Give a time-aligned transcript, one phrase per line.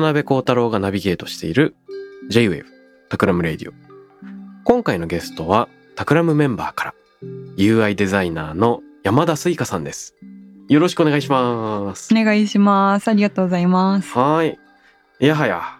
[0.00, 1.76] 渡邉康太郎がナビゲートしている
[2.30, 2.64] J-Wave
[3.10, 3.74] Takram Radio
[4.64, 6.94] 今回のゲストはタクラムメンバーから
[7.58, 10.14] UI デザイナーの山田水香さんです
[10.70, 13.08] よろしくお願いしますお願いします。
[13.08, 14.10] ありがとうございます。
[14.16, 14.58] はーい
[15.20, 15.79] いやはや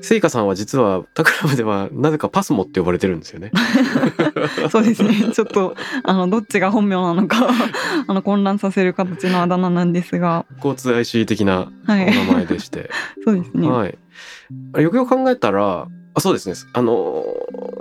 [0.00, 3.52] 水香さんは実はタクラムではなぜかパスモって呼ばれてるんですよね
[4.70, 5.30] そうですね。
[5.32, 7.48] ちょっとあのどっちが本名なのか
[8.06, 12.90] あの混乱させる形のあだ名なんですが、交通 IC 的なおはい、名前でして
[13.24, 13.68] そうですね。
[13.68, 13.98] はい。
[14.82, 16.54] よくよく考えたら、あ、そうですね。
[16.72, 17.24] あの、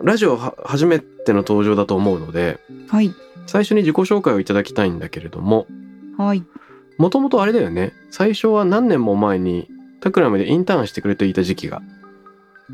[0.04, 3.14] ラジオは初めての登場だと思うので、はい
[3.46, 5.68] 最初に自己紹介をいただきたいんだけれども、
[6.18, 6.44] はい
[6.98, 7.94] もともとあれだよね。
[8.10, 11.82] 最初は何年も前にタクラムでインターンしてくれていた時期が。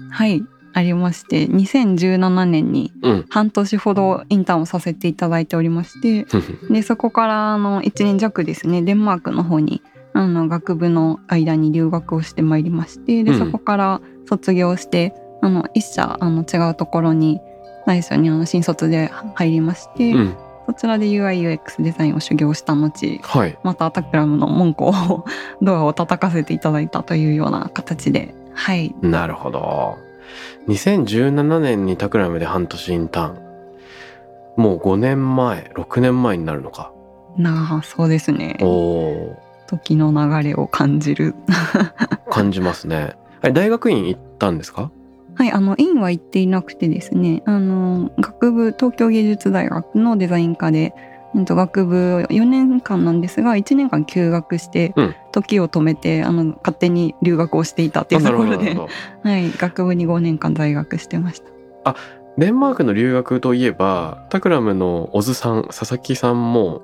[0.09, 0.43] はい
[0.75, 3.25] ありまして、2017年にうん。
[3.29, 6.25] 半年ほどインターンをさせていただいておりまして、
[6.69, 17.39] でそこからあの1年弱ですねデンマークの方にあの学部の間に留学をしてまいりましてでうんそこから卒業して、あの一社あの違うところに
[17.85, 20.33] 最初にあの新卒で入りまして、うん。
[20.65, 23.57] そちらで UIUX デザインを修行した後はい。
[23.63, 25.25] またタクラムの門戸を
[25.61, 29.97] ドアを叩かせていただいたというような形ではいなるほど。
[30.67, 33.43] 2017年にタクラムで半年インターン。
[34.55, 36.91] もう5年前、6年前になるのか。
[37.37, 39.35] なあそうですねおお
[39.65, 43.15] 時の流れを感じるー 感じますね。
[43.41, 44.91] あれ、大学院行ったんですか？
[45.35, 50.93] はい、あの院は行っていなくてですねあの学部東京芸術大学のデザイン科で、
[51.33, 58.77] うんと、学部4年間なんですが1年間休学して、うん時を止めてあの勝手に留学をしていたっていうところで、
[59.23, 61.41] はい、学部に5年間在学してまし
[61.83, 61.95] た。
[62.37, 66.81] デンマークの留学といえばタクラムの小津さん佐々木さんも、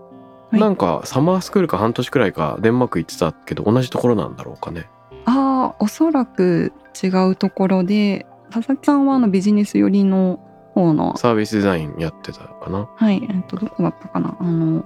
[0.51, 4.87] はいなんかサマースクールか半年くらいかデンマーク行ってたけど同じところなんだろうかね。
[5.25, 6.73] ああおそらく
[7.03, 10.39] 違うところで佐々木さんはあのビジネス寄りの
[10.73, 12.89] 方のサービスデザインやってたかな？
[12.95, 14.37] はいえっとどこだったかな？
[14.39, 14.83] あの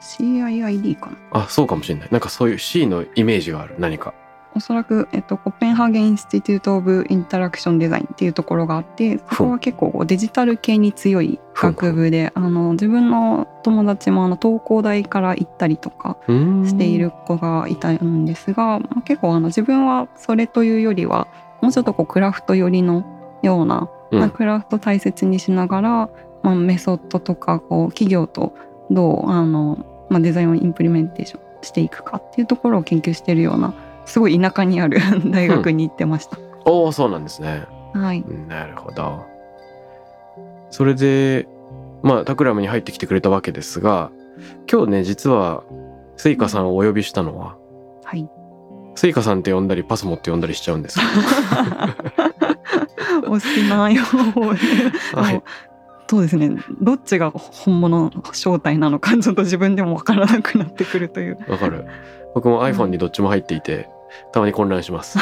[0.00, 1.16] CIID かな？
[1.32, 2.08] あそうかもしれない。
[2.10, 4.14] なんかそういう C のイメージがある何か。
[4.56, 21.28] おそらく、えっと、コペンハーゲン・インスティテュート・オブ・インタラクション・デザインっていうところがあってそこは結構こうデジタル系に強い学部であの自分の友達もあの東工大から行ったりとかしている子がいたんですが、まあ結構あの自分はそれというよりは
[21.60, 23.04] もうちょっとこうクラフト寄りの
[23.42, 26.10] ような、うんまあクラフト大切にしながら、
[26.42, 28.54] まあ、メソッドとかこう企業と
[28.90, 33.74] どうあの、まあ、デザインをインプリメンテーションしていくかっていうところを研究しているような
[34.06, 34.98] すごい田舎にある
[35.30, 36.38] 大学に行ってました。
[36.64, 37.64] おおそうなんですね。
[37.92, 39.26] はい、なるほど。
[40.70, 41.48] それで
[42.02, 44.10] まあタクラムに入ってきてくれたわけですが
[44.70, 45.64] 今日ね実は
[46.16, 47.56] スイカさんをお呼びしたのは、はい、
[48.98, 51.04] スイカさんって呼んだりパスモって呼んだりしちゃうんですけ
[53.28, 54.02] お 好きなよ。
[55.14, 55.42] はい。
[56.10, 61.86] そうですねどっちが本物の正体なのかちょっと自分でもわからなくなってくるというわかる。
[62.34, 63.88] 僕も iPhone にどっちも入っていて、
[64.32, 65.16] たまに混乱します。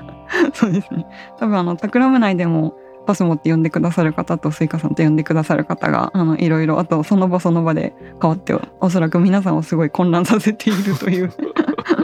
[0.54, 1.04] そうですね
[1.38, 11.32] 多分あのタクラム内でもパスモって呼んでくださる方とスイカさんと呼んでくださる方があのいろいろあとその場その場で変わっておそらく皆さんをすごい混乱させているという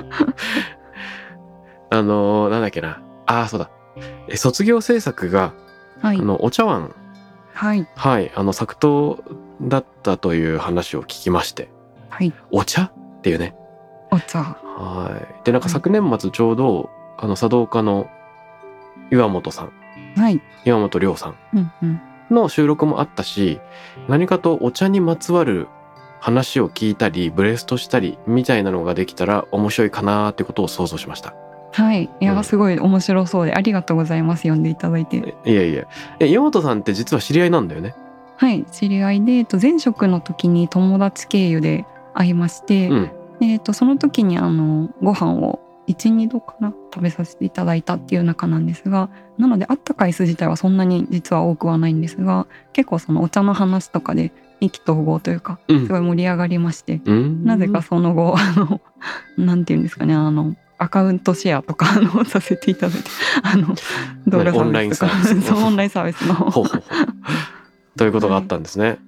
[1.97, 3.01] あのーなんだっけな。
[3.27, 3.71] ああ、そうだ。
[4.29, 5.53] え卒業制作が、
[6.03, 6.19] はい。
[6.19, 6.95] あの、お茶碗、
[7.53, 7.87] はい。
[7.95, 9.17] はい、あの、作刀
[9.63, 11.71] だったという話を聞きまして、
[12.09, 12.33] はい。
[12.51, 12.83] お茶？
[12.83, 12.93] っ
[13.23, 13.55] ていうね。
[14.11, 14.41] お茶。
[14.41, 15.45] はい。
[15.45, 18.09] で、なんか昨年末ちょうど、あの、茶道家の
[19.13, 19.73] 岩本さん、
[20.17, 20.43] はい。
[20.65, 21.37] 岩本亮さん。
[21.55, 22.01] うんうん。
[22.31, 23.61] の収録もあったし、
[24.09, 25.69] 何かとお茶にまつわる
[26.21, 31.35] 話を聞いたり、ブレストしたり、みたいなのができたら面白いかなーってことを想像しました。
[31.75, 32.09] はい。
[32.21, 34.43] いやうんすごい面白そうでありがとうございます。
[34.43, 35.35] 読んでいただいて。
[35.45, 35.85] いやいや。
[36.21, 37.95] え岩本さんって実は知り合いなんだよね？
[38.37, 38.65] はい。
[38.71, 41.85] 知り合いで、えっと、前職の時に友達経由で
[42.15, 43.11] 会いまして、うん。
[43.41, 55.87] えっとその時にあのご飯を12度かな食べさせていただいたっていう中なんですがなので会った回数自体はそんなに実は多くはないんですが結構そのお茶の話とかで意気投合というかうん。
[55.87, 57.45] すごい盛り上がりまして、うん。
[57.45, 58.81] なぜかその後あの
[59.37, 63.11] なんていうんですかねあのアカウントシェアとかあのさせていただいて
[63.43, 63.75] あの
[64.27, 65.57] 動画サオンラインービスとかサービスの。
[65.57, 66.53] そうオンラインサービスの。
[67.97, 68.99] ということがあったんですね、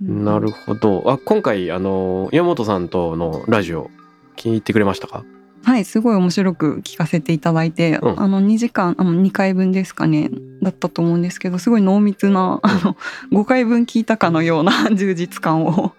[0.00, 1.02] なるほど。
[1.06, 3.90] あ今回あの岩本さんとのラジオ
[4.36, 5.24] 聞いてくれましたか？
[5.62, 8.20] はいすごい面白く聞かせていただいて、うん。
[8.20, 10.30] あの2時間あの2回分ですかね
[10.62, 12.96] だったと思うんですけどすごい濃密なあの
[13.32, 15.92] 5回分聞いたかのような 充実感を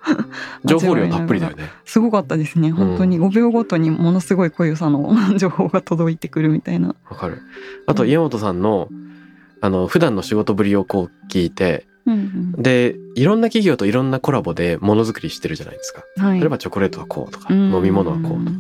[0.66, 1.70] 情報量たっぷりだよね。
[1.86, 2.72] すごかったですね。
[2.72, 6.96] 本当に5秒ごとにものすごい濃ゆさの 情報が届いてくるみたいな。
[7.10, 7.42] わかる。
[7.86, 8.90] あと岩本さんの
[9.62, 16.04] あの普段の仕事ぶりをこう聞いてうんでいろんな企業といろんなコラボでものづくりしてるじゃないですか。
[16.18, 16.40] うんはい。
[16.40, 17.72] 例えばチョコレートはこうとかうん。
[17.74, 18.58] 飲み物はこうとか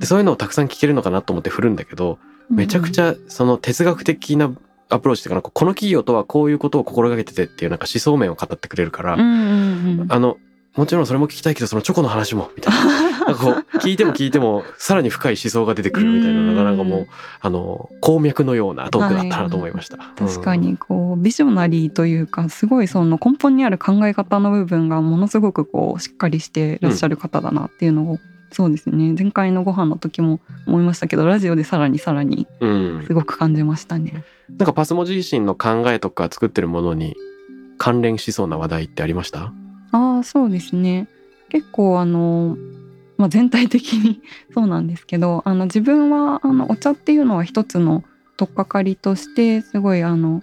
[0.00, 2.18] でそういうのをたくさん聞けるのかなと思って振るんだけど
[2.50, 4.52] めちゃくちゃゃその哲学的な
[4.90, 10.38] アプローチっていうかなこの企業とはこういうことを心がけててっていうなんか思想面を語ってくれるから、うんうんうんあの
[10.78, 13.08] もちろんそれも聞きたいけどそのチョコの話もみたいな。
[13.28, 17.06] なんかこう聞いても聞いてもさらに深い思想が出てくるみたいなのがなんかもう
[17.40, 19.98] あの鉱脈のようなトークだったなと思いました。
[20.16, 28.18] 確かにこうビジョナリーというかすごいその根本にある考え方の部分がものすごくこうしっかりしてらっしゃる方だなっていうのを、
[28.50, 29.14] そうですね。
[29.18, 34.24] 前回のご飯の時も思いましたけどラジオでさらにさらにうん、うんすごく感じましたね。
[34.50, 37.14] なんかパスモ自身の考えとか作ってるものに
[37.76, 39.52] 関連しそうな話題ってありました？
[39.92, 41.08] ああそうですね。
[41.50, 42.56] 結構あの、
[43.16, 44.20] まあ、全体的に
[44.54, 48.04] そうなんですけどあの自分はあのお茶っていうのは一つの
[48.36, 50.42] 取っかかりとしてすごいあの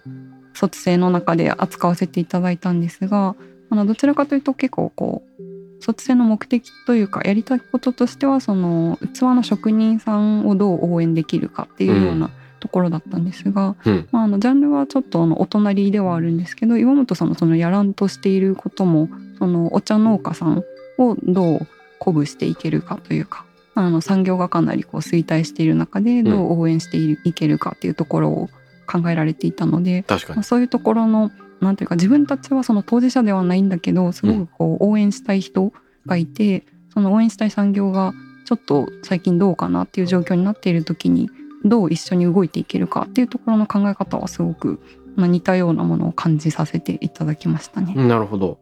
[0.54, 3.36] 卒生の中で扱わせていただいたんですが
[3.70, 5.44] あのどちらかというと結構こう
[5.86, 14.08] 卒生の目的というかやりたいこととしてはその器の職人さんをどう応援できるかっていうようなところだったんですが、うん。
[14.12, 20.64] まあ、あのジャンルはちょっとあのお隣ではあるんですけど岩本さんのそのやらんとしていることもそのお茶農家さん
[20.98, 21.68] をどう
[22.00, 23.46] 鼓舞していけるかというか
[23.76, 28.50] あの産業がかなりこう衰退している中でどう応援していけるかっていうところを
[28.88, 30.38] 考えられていたので、確かに。
[30.38, 30.44] まあ、。
[30.44, 31.32] そういうところの
[31.66, 35.74] なんていうか自分たちはその当事者ではないんだけどすごくこう応援したい人
[36.06, 38.14] がいて、その応援したい産業が
[38.46, 41.30] ちょっと最近どうかなっていう状況になっている時に
[41.66, 44.80] どう一緒に動いていけるかっていうところの考え方はすごく、
[45.16, 47.96] まあ、似たようなものを感じさせていただきましたね。
[47.96, 48.60] なるほど。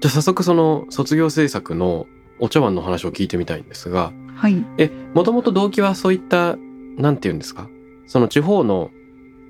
[0.00, 2.06] じゃあ早速その卒業制作の
[2.40, 6.56] お茶碗の話を聞いてみたいんですが、はい、え、もともと動機はそういった、
[6.96, 7.68] なんて言うんですか？
[8.06, 8.90] その地方の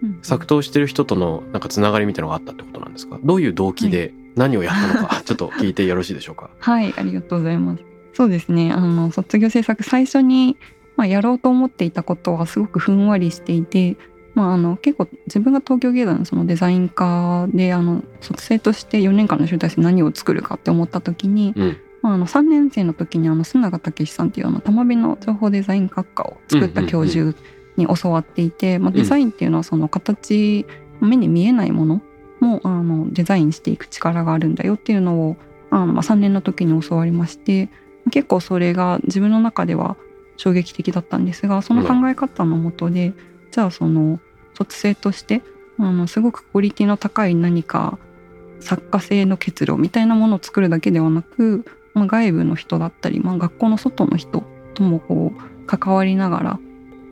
[0.02, 0.19] うん。
[0.22, 3.20] 作陶してる人とのなんかつながりみたいなのがあったってことなんですか？
[3.22, 6.50] どういう動機で何をやったのか、 ちょっと聞いてよろしいでしょうか？
[6.58, 7.84] はい、ありがとうございます。
[8.12, 8.72] そうですね。
[8.72, 10.56] あの卒業制作最初に
[10.96, 13.96] まあやろうと思っていたことはすごくふんわりしていて、
[14.34, 21.76] まああの結構自分が東京芸大のそのデザイン科であの卒生として4年間の集大成何を作るかって思った時に、うん。
[22.02, 27.38] まああの3年生の時にあの須永武さんっていうあの玉美の情報デザイン学科を作った教授
[27.76, 30.66] に教わっていて、まあデザインっていうのはその形
[31.00, 32.02] 目に見えないもの
[32.40, 35.37] もあのデザインしていく力があるんだよっていうのを
[35.70, 37.68] あの、まあ、3年の時に教わりまして
[38.11, 39.97] 結構それが自分の中では
[40.37, 43.12] 衝撃的だったんですがその考え方のもとで、
[43.50, 44.18] じゃあその
[44.54, 45.42] 卒生として
[45.78, 47.99] あのすごくクオリティの高い何か
[48.61, 54.42] 作家性の結露みたいなものを作るだけではなく、まあ、外部の人だったり、まあ、学校の外の人
[54.75, 56.61] ともこう関わりながら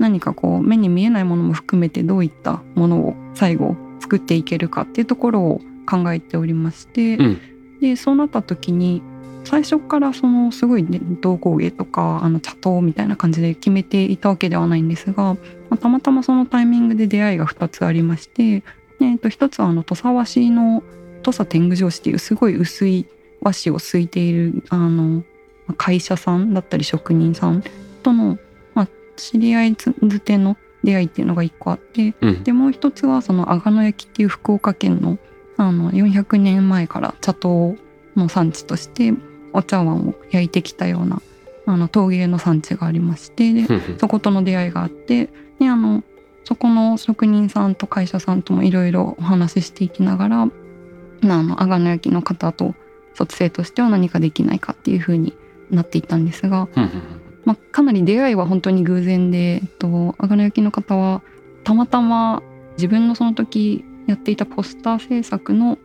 [0.00, 7.40] 何かこう目に見えないものも含めてどういったものを最後作っていけるかっていうところを考えておりまして、うん。
[7.80, 9.02] でそうなった時に
[9.44, 15.38] 最初からそのすごい伝統工芸とかあの茶刀みたいな感じで決めていたわけではないんですが、ま
[15.70, 20.82] あたまたまそのタイミングで出会いが2つありまして、でえっと1つはあの土佐和紙の
[21.22, 23.06] 土佐天狗城紙っていうすごい薄い
[23.40, 25.22] 和紙をすいているあの
[25.66, 27.62] まあ会社さんだったり職人さん
[28.02, 28.38] との、まあ、
[29.20, 32.42] 知り合いづての出会いっていうのが1個あってうん。
[32.42, 35.18] でもう一つはその阿賀野焼っていう福岡県の
[35.56, 37.74] あの400年前から茶刀
[38.16, 39.12] の産地として
[39.52, 41.20] お茶碗を焼いてきたような
[41.66, 46.02] あの陶芸の産地がありましてでうんそことの出会いがあってであの
[46.44, 52.74] そこの職人さんと会社さんともいろいろお話ししていきながらまああの阿賀野焼の方と
[53.14, 55.36] 卒生としては何かできないかっていうふうに
[55.70, 56.68] なっていったんですが、
[57.44, 61.22] まあ、かなり出会いは本当に偶然で、えっと、あがの焼きの方は
[61.64, 62.42] たまたま
[62.76, 65.78] 自分のその時やっていたポスター制作の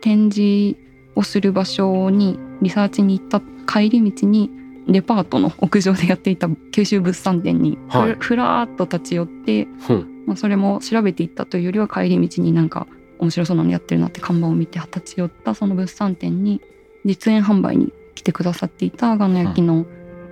[0.00, 0.76] 展示
[1.14, 4.50] をする場所にリサーチに行った帰り道に
[4.88, 7.76] デパートの屋上でやっていた九州物産展に
[8.20, 10.24] ふ,、らーっと立ち寄って、うん。
[10.26, 12.86] まあ、それも調べていったというよりは帰り道になんか
[13.18, 16.60] 面白そうなのやってるなって看板を見て立ち寄ったその物産展に
[17.04, 19.86] 実演販売に来てくださっていたあがの焼きの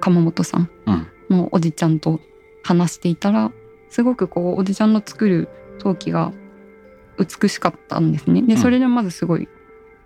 [0.05, 2.21] 鎌本さんうんのおじちゃんと
[2.63, 3.51] 話していたら
[3.89, 6.33] すごくこうおじちゃんの作る陶器が
[7.19, 8.43] 美しかったんですね。
[8.43, 9.49] でうんそれでまずすごい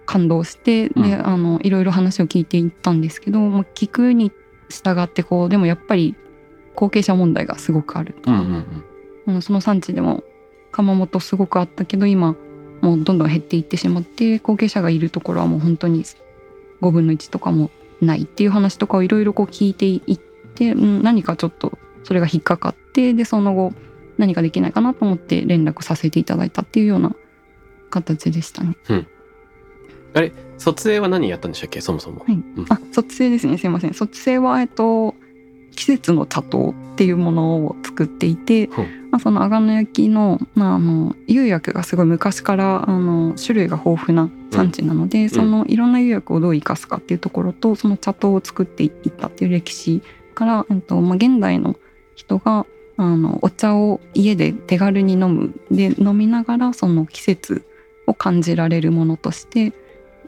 [0.06, 4.30] 感動して、うんであのいろいろ話を聞いていったんですけど、まあ、聞くに
[4.70, 6.14] 従ってこうでもやっぱり
[6.76, 8.30] 後継者問題がすごくあると。
[8.30, 10.22] うんその産地でも
[10.70, 12.36] 窯元すごくあったけど今
[12.80, 16.04] もうどんどん減っていってしまって後継者がいるところはもう本当に
[16.80, 20.18] 5分の1とかもないっていう話とかをいろいろこう聞いていっ
[20.54, 23.72] て、うん、何かちょっとそれが引っかかってでその後
[24.16, 27.14] 何かできないかなと思って連絡させていただいたっていうような
[27.90, 28.76] 形でしたね。
[30.56, 31.80] 卒生は何やったんでしたっけ？
[31.80, 32.34] そもそも、はい。
[32.34, 32.66] うん。
[32.68, 33.58] あ卒生ですね。
[33.58, 33.94] すいません。
[33.94, 35.14] 卒生はえっと
[35.76, 38.82] 季節の茶糖っていうものを作っていて、う。
[38.82, 50.02] んまあ、その阿賀野焼きの,、まあ、あの釉薬がすごい昔からあの種類が豊富な産地なので、そのいろんな釉薬をどう生かすかっていうところとその茶糖を作っていったっていう歴史
[50.34, 51.76] から、えっとまあ、現代の
[52.16, 55.54] 人があのお茶を家で手軽に飲む。
[55.70, 57.64] で飲みながらその季節
[58.06, 59.72] を感じられるものとして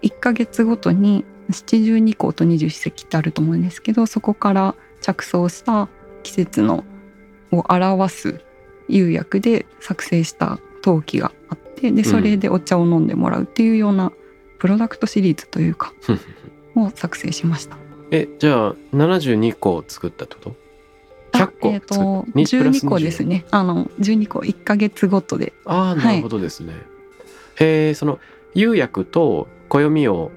[0.02, 5.88] 1ヶ月ごとに七十二候と二十四節気ってあると思うんですけどそこから着想した
[6.22, 6.84] 季節の
[7.52, 8.40] を表す
[8.88, 14.12] 釉薬で作成した陶器があってでそれでお茶を飲んでもらうっていうような
[14.58, 15.92] プロダクトシリーズというか
[16.76, 17.76] を作成しました。
[18.10, 20.56] えじゃあ72個作ったってこと
[21.38, 23.46] ？100個あえっ、とにプラス12個ですね。
[23.50, 25.52] あの12個1ヶ月ごとで。
[25.64, 26.74] ああなるほどですね、
[27.56, 28.18] へえその
[28.54, 30.32] 釉薬と暦を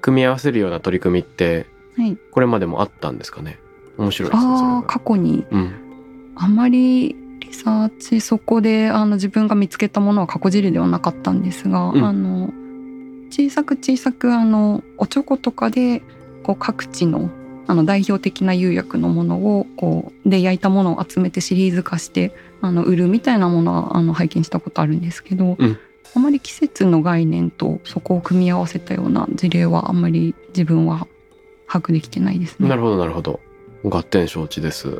[0.00, 1.66] 組み合わせるような取り組みって
[1.96, 2.18] はい。
[2.30, 3.58] これまでもあったんですかね？
[3.98, 5.44] 面白いですねあ過去に。
[5.50, 5.72] うん。
[6.34, 12.04] あまりリサーチそこであの自分が見つけたものは過去尻ではなかったんですが、うん。
[12.04, 12.52] あの
[13.30, 16.02] 小さく小さくあのおちょことかで
[16.42, 17.30] こう各地の
[17.68, 25.78] あの代表的な釉薬のものをこうで焼いたものを集めてシリーズ化してあの売るみたいなものはあの拝見したことあるんですけど、うん。
[26.14, 31.06] あまり季節の概念とそこを組み合わせたような事例はあんまり自分は
[31.66, 32.68] 把握できてないですね。
[32.68, 33.40] なるほどなるほど
[33.84, 34.88] 合点承知です。
[34.88, 34.96] うん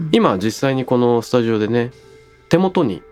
[0.00, 0.08] うん。
[0.12, 1.90] 今実際にこのスタジオでね
[2.48, 3.02] 手元に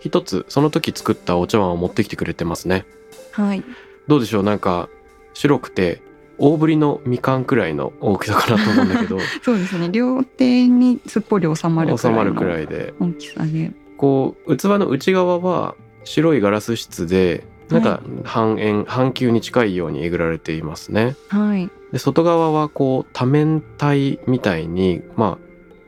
[0.00, 2.84] 一つその時作ったお茶碗を持ってきてくれてますね。
[3.32, 3.62] はい、
[4.08, 4.42] どうでしょう？
[4.42, 4.88] なんか
[5.32, 6.02] 白くて
[6.38, 9.18] 大ぶりのみかんくらいの大きさかなと思うんだけど。
[9.42, 9.88] そうですね。
[9.90, 12.94] 両手にすっぽり収まるくらいの収まるくらいで。
[12.98, 13.70] 大きさで。
[13.96, 21.14] こう器の内側は白いガラス質でなんか半円半球に近いようにえぐられていますね。
[21.28, 25.38] はいで外側はこう多面体みたいにまあ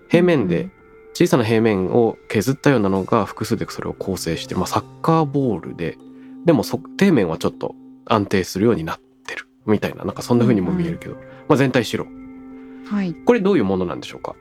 [0.08, 0.68] 平面で
[1.14, 5.96] 小さな平面を削ったようなのが複数でそれを構成して、まあ、サッカーボールで
[6.44, 11.14] でもそ底面はちょっと安定するようになってるみたいななんかそんな風にも見えるけど、
[11.48, 12.06] まあ、全体白。
[12.86, 13.14] はい。
[13.14, 14.34] これどういうものなんでしょうか？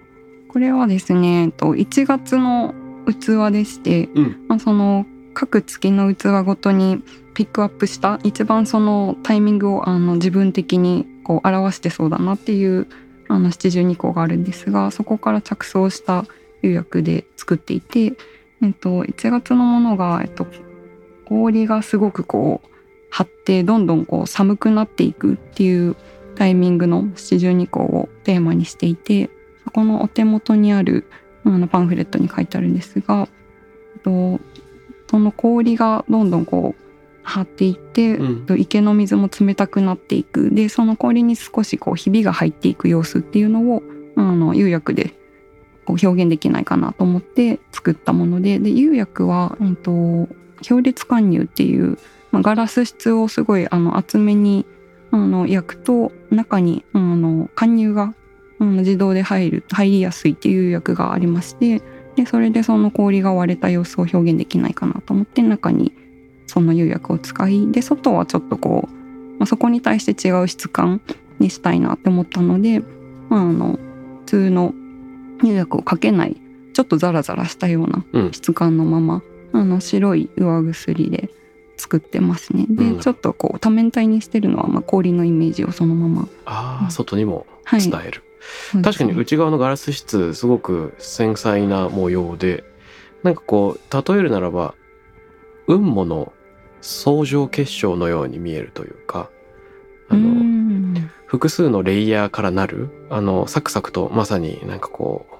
[0.51, 2.73] これはですねえっと1月の
[3.07, 4.45] 器でして、うん。
[4.49, 7.01] まあ、その各月の器ごとに
[7.33, 12.87] ピックアップした一番そのタイミングをあの自分的にこう表してそうだなっていう
[13.27, 16.25] あの七十二個があるんですがそこから着想した
[16.61, 18.13] 釉薬で作っていて、
[18.61, 20.47] えっと、1月のものが、えっと、
[21.25, 22.69] 氷がすごくこう
[23.09, 25.95] 張ってどんどんこう寒くなっていくっていう
[26.35, 29.29] タイミングの七十二個をテーマにしていて
[29.65, 31.05] そこのお手元にある
[31.45, 33.27] あのパンフレットに書いてあるんですが、
[33.95, 34.39] えっと、
[35.09, 36.82] その氷がどんどんこう
[37.23, 38.25] 張っていって、うん。
[38.25, 40.51] えっと池の水も冷たくなっていく。
[40.51, 43.83] でその氷に少しこうひびが入っていく様子っていうのを
[44.15, 45.13] あの釉薬で
[45.85, 51.97] こう表現できないかなと思って作ったものでで釉薬は、えっと、表列貫入っていう、
[52.31, 54.65] まあ、ガラス質をすごいあの厚めに
[55.11, 58.13] あの焼くと中にあの貫入が
[58.59, 61.81] あの自動で入る入りやすいっていう薬がありまして
[62.15, 65.93] でそれでその氷が割れた様子を表現できないかなと思って中に
[66.47, 68.93] その釉薬を使いで外はちょっとこう、
[69.39, 71.01] まあ、そこに対して違う質感
[71.39, 72.81] にしたいなって思ったので、
[73.29, 73.79] まあ、あの
[74.19, 74.73] 普通の
[75.41, 76.37] 釉薬をかけない
[76.73, 78.31] ちょっとザラザラしたようなうん。
[78.31, 79.21] 質感のまま、
[79.53, 81.29] あの白い上薬で
[81.77, 82.65] 作ってますね。
[82.67, 82.99] で、うん。
[82.99, 86.27] ちょっとこう多面体にしてるのは、まあ、氷のイメージをそのまま。
[86.45, 87.81] ああ、うん外にもはい。
[87.81, 88.23] 伝える、
[88.81, 92.63] 確かに内側のガラス質すごく繊細な模様で
[93.23, 94.75] なんかこう例えるならば
[95.67, 96.33] 雲母の
[96.81, 99.29] 相乗結晶のように見えるというか
[100.09, 100.43] あの
[101.25, 105.33] 複数のレイヤーからなるあのサクサクとまさになんかこう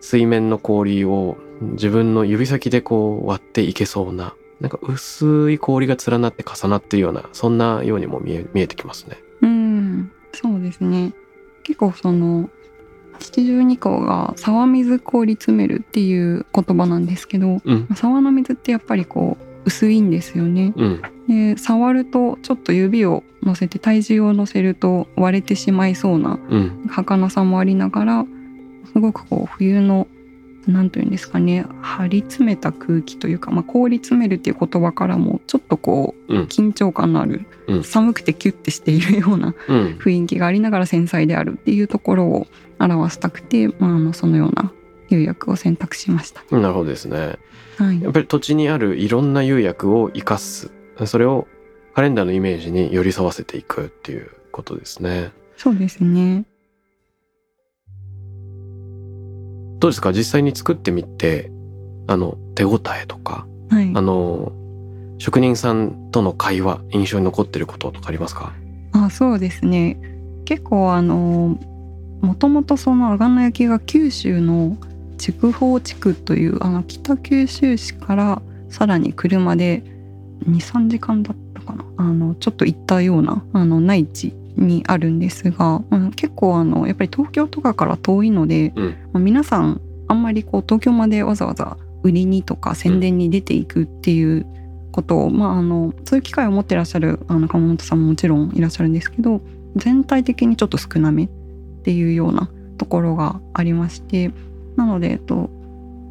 [0.00, 9.18] 水面の氷を自分の指先でこう割っていけそうななんか薄い氷が連なって重なっているようなそんなようにも見え見えてきますね。
[9.42, 11.12] うんそうですね
[11.62, 12.48] 結構その
[13.20, 17.88] 七十二項が沢水氷詰めるっていう言葉なんですけどうん。
[17.94, 20.72] 沢の水ってやっぱりこう薄いんですよね。
[20.76, 21.02] うん。
[21.28, 26.86] で触るとちょっと指を乗せて体重を乗せると割れてしまいそうなうん。
[26.88, 28.26] 儚さもありながら
[28.92, 30.06] すごくこう冬の
[30.66, 36.42] 何というんですかね張り詰めた空気というか、まあ、氷詰めるっていう言葉からもちょっとこううん。
[36.44, 37.84] 緊張感のある、うん。
[37.84, 39.98] 寒くてキュッてしているようなうん。
[39.98, 42.46] 雰囲気がありながら繊細であるっていうところを
[42.78, 44.72] 表したくて、まあ、あのそのような
[45.08, 46.42] 釉薬を選択しました。
[46.50, 47.36] なるほどですね。
[47.78, 48.02] はい。
[48.02, 50.70] やっぱり土地にあるいろんな釉薬を生かす。
[51.04, 51.46] それを
[51.94, 55.32] カレンダーのイメージに寄り添わせていくっていうことですね。
[55.56, 56.44] そうですね。
[59.78, 60.12] どうですか？
[60.12, 61.50] 実際に作ってみて
[62.06, 63.92] あの手応えとかはい。
[63.94, 64.52] あの
[65.18, 68.52] 職人さんとの会話印象に残ってることとかありますか？
[68.92, 69.98] あそうですね。
[70.44, 71.58] 結構あの
[72.20, 74.76] もともとその阿賀野焼が九州の
[75.18, 79.82] 筑豊地区というあの北九州市からさらに車で
[80.48, 81.84] 23時間だったかな。
[81.96, 88.96] あのちょっと行ったようなあの内地にあるんですが、うん、結構あのやっぱり東京とかから遠いので、うん。
[89.12, 94.46] まあ皆さんあんまりこう東京までわざわざ売りにとか宣伝に出ていくっていう
[94.92, 99.40] ことを、まあ、あのそういう機会を持ってらっしゃるあの鎌本さんももちろんいらっしゃるんですけど
[99.76, 101.28] 全体的にちょっと少なめ
[101.86, 104.32] っていうようなところがありまして
[104.74, 105.50] なので、えっと、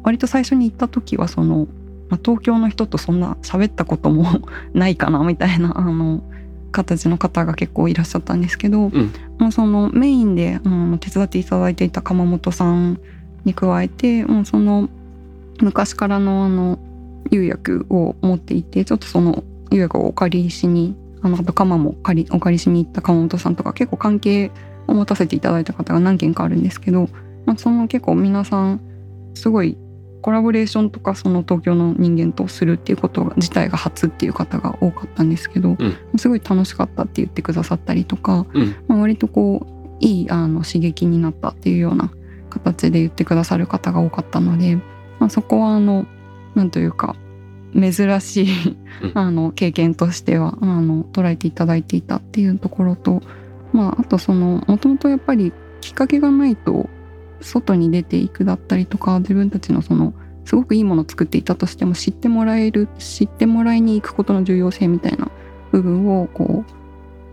[0.02, 1.68] 割と最初に行った時はその、
[2.08, 4.24] まあ、東京の人とそんな喋ったことも
[4.72, 6.22] ないかなみたいなあの
[6.72, 9.12] 形の方が結構いらっしゃったんですけど、ん。
[9.36, 12.98] まあ、そのメインで、うん、手伝っていただいていた鎌本さん
[13.44, 14.88] に加えて、うん、その
[15.60, 16.78] 昔からのあの
[17.30, 24.50] 釉薬を持っていてちょっとその釉薬をお借りしにあのあと鎌もお借りしに行った鎌本さんとか結構関係
[24.86, 27.08] を持たせていただいた方が何件かあるんですけど、
[27.44, 28.80] まあ、その結構皆さん
[29.34, 29.76] すごい
[30.26, 35.76] コラボレーションとかその東京の人間とするっていうことが自体が初っていう方が多かったんですけど、
[36.18, 38.74] すごい楽しかったって言ってくださったりとか、うん。
[38.88, 42.10] まあ、割とこういいあの刺激になったっていうような
[42.50, 44.74] 形で言ってくださる方が多かったので、
[45.20, 46.06] まあ、そこはあの
[46.56, 47.14] なんというか
[47.72, 48.48] 珍しい
[49.02, 49.12] うん。
[49.14, 53.22] あの経験としてはあの捉えていただいていたっていうところと、
[53.76, 56.88] まあ、あとそのもともとやっぱりきっかけがないと
[57.42, 60.14] 外に出ていくだったりとか自分たちのその
[60.46, 65.30] すごくいいものを作っていたとしても知ってもらえる知ってもらいに行くことの重要性みたいな
[65.72, 66.64] 部分をこ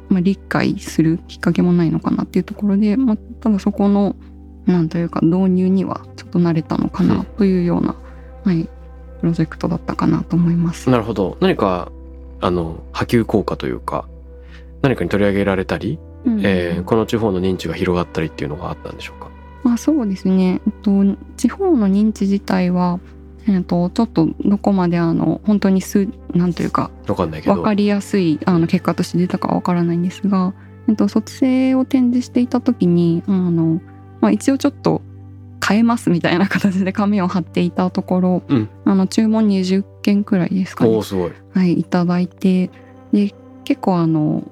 [0.10, 4.18] う、まあ、理解するきっかけもないのかなっていうところで、まあ、ただそこの
[4.66, 7.96] なんというか導入にはちょっと慣れたのかうんなというような、
[8.44, 8.68] はい、
[9.22, 10.90] プロジェクトだったかなと思います。
[10.90, 11.92] なるほど何か
[12.42, 14.06] あの波及効果というか
[14.82, 16.40] 何かに取り上げられたり、うん。
[16.44, 19.30] えーこの地方の認知が広がったりっていうのがあったんでしょうか？
[19.64, 20.92] まあ、そうですね、えっと、
[21.38, 23.00] 地方の認知自体は、
[23.48, 27.56] えっと、ちょっとどこまであの本当にすなんというかわかんないけど。
[27.56, 30.54] 分かりやすいあの結果として出たかは分からないんですが、
[30.90, 33.80] えっと、卒生を展示していた時にあの、
[34.20, 35.02] まあ、一応ちょっと
[35.66, 38.70] 変えますみたいな形で紙を貼っていたところ、うん。
[38.84, 40.90] あの注文20件くらいですかね。
[40.90, 41.32] おお、すごい。
[41.54, 42.70] はい、いただいて
[43.14, 43.34] で
[43.64, 44.44] 結構あの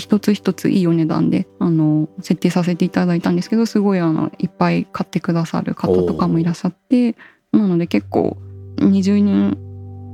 [0.00, 7.14] 一つ一ついいお値段であの設定させていただいたんですけどすごいあのいっぱい買ってくださる方とかもいらっしゃって
[7.52, 8.36] なので結構
[8.78, 9.58] 20人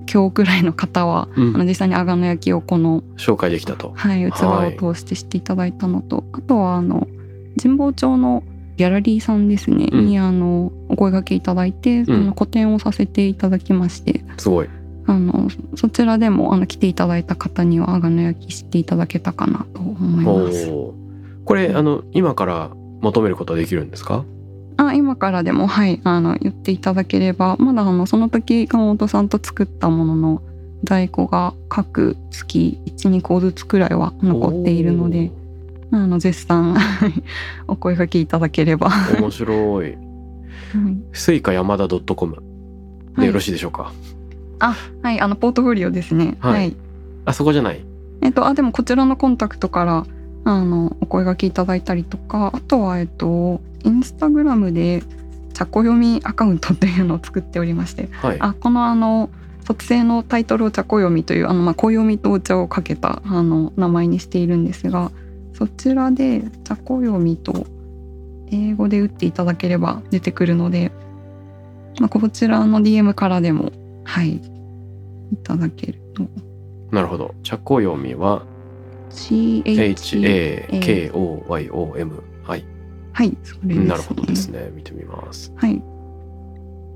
[0.06, 1.54] 強くらいの方は、うん。
[1.56, 3.92] あの実際に阿賀野焼をこの、紹介できたと。
[3.94, 7.06] はい、器を通して知っていただいたのと、あとはあの
[7.60, 8.42] 神保町の
[8.76, 10.06] ギャラリーさんですね、うん。
[10.06, 14.68] にあのお声掛けいただいて、その個展をさせていただきましてすごい
[15.06, 20.68] あのそちらでもあの来ていただいた方には阿賀野焼知っていただけたかなと思いおます。
[20.70, 20.94] お
[21.44, 24.24] これあの今から求めることはできるんですか？
[24.78, 30.42] あ今からでもはいあの言っていただければまだあのその時鎌本さんと作ったものの
[30.84, 35.30] 在庫が各月12個ずつくらいは残っているので
[35.92, 37.22] あの絶賛はい
[37.68, 38.90] お声掛けいただければ。
[39.18, 39.86] 面白い。
[39.86, 39.96] はい。
[41.12, 42.36] スイカ山田 .com
[43.16, 43.92] でよろしいでしょうか、
[44.58, 46.36] あはいあのポートフォリオですね。
[46.40, 46.52] はい。
[46.52, 46.76] はい。
[47.24, 47.84] あそこじゃない？
[48.22, 50.06] えっと、あでもこちらのコンタクトから
[50.44, 55.02] あのお声がけいただいたりとかあとはえっとインスタグラムで
[55.52, 58.36] 茶こ読みアカウントっていうのを作っておりましてはい。
[58.40, 59.30] あこのあの
[59.64, 65.10] 卒生のタイトルを茶こ読みというあのまあ暦とお茶をかけたあの名前にしているんですが
[65.54, 67.66] そちらで茶こ読みと
[68.52, 70.92] 英語で打っていただければ出てくるので、
[71.98, 73.72] まあ、こちらの DM からでも
[74.06, 74.36] はい。
[74.36, 74.40] い
[75.42, 76.26] ただけると。
[76.90, 77.34] なるほど。
[77.42, 78.44] 茶こよみは
[79.10, 80.68] ？CHA
[81.12, 82.64] HAKOYOM はい。
[83.12, 84.70] はいそれです、ね、なるほどですね。
[84.74, 85.52] 見てみます。
[85.56, 85.82] はい。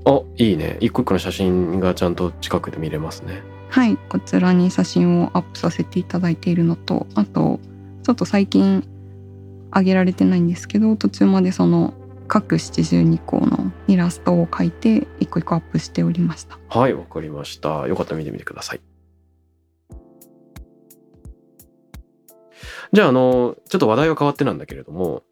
[0.05, 0.77] あいいね。
[0.79, 3.43] 一個一個の写真がちゃんと近くで見れますね。
[3.69, 3.97] はい。
[4.09, 7.59] こちらに写真をアップさせていただいているのとあと
[8.03, 8.87] ちょっと最近
[9.73, 11.93] 上げられてないんですけど途中までその
[12.33, 16.57] 各七十二項のイラストを描いて一個一個アップしておりました。
[16.69, 17.85] はいわかりました。
[17.89, 18.81] よかったら見てみてください。
[22.93, 25.23] じゃああのちょっと話題は変わってなんだけれども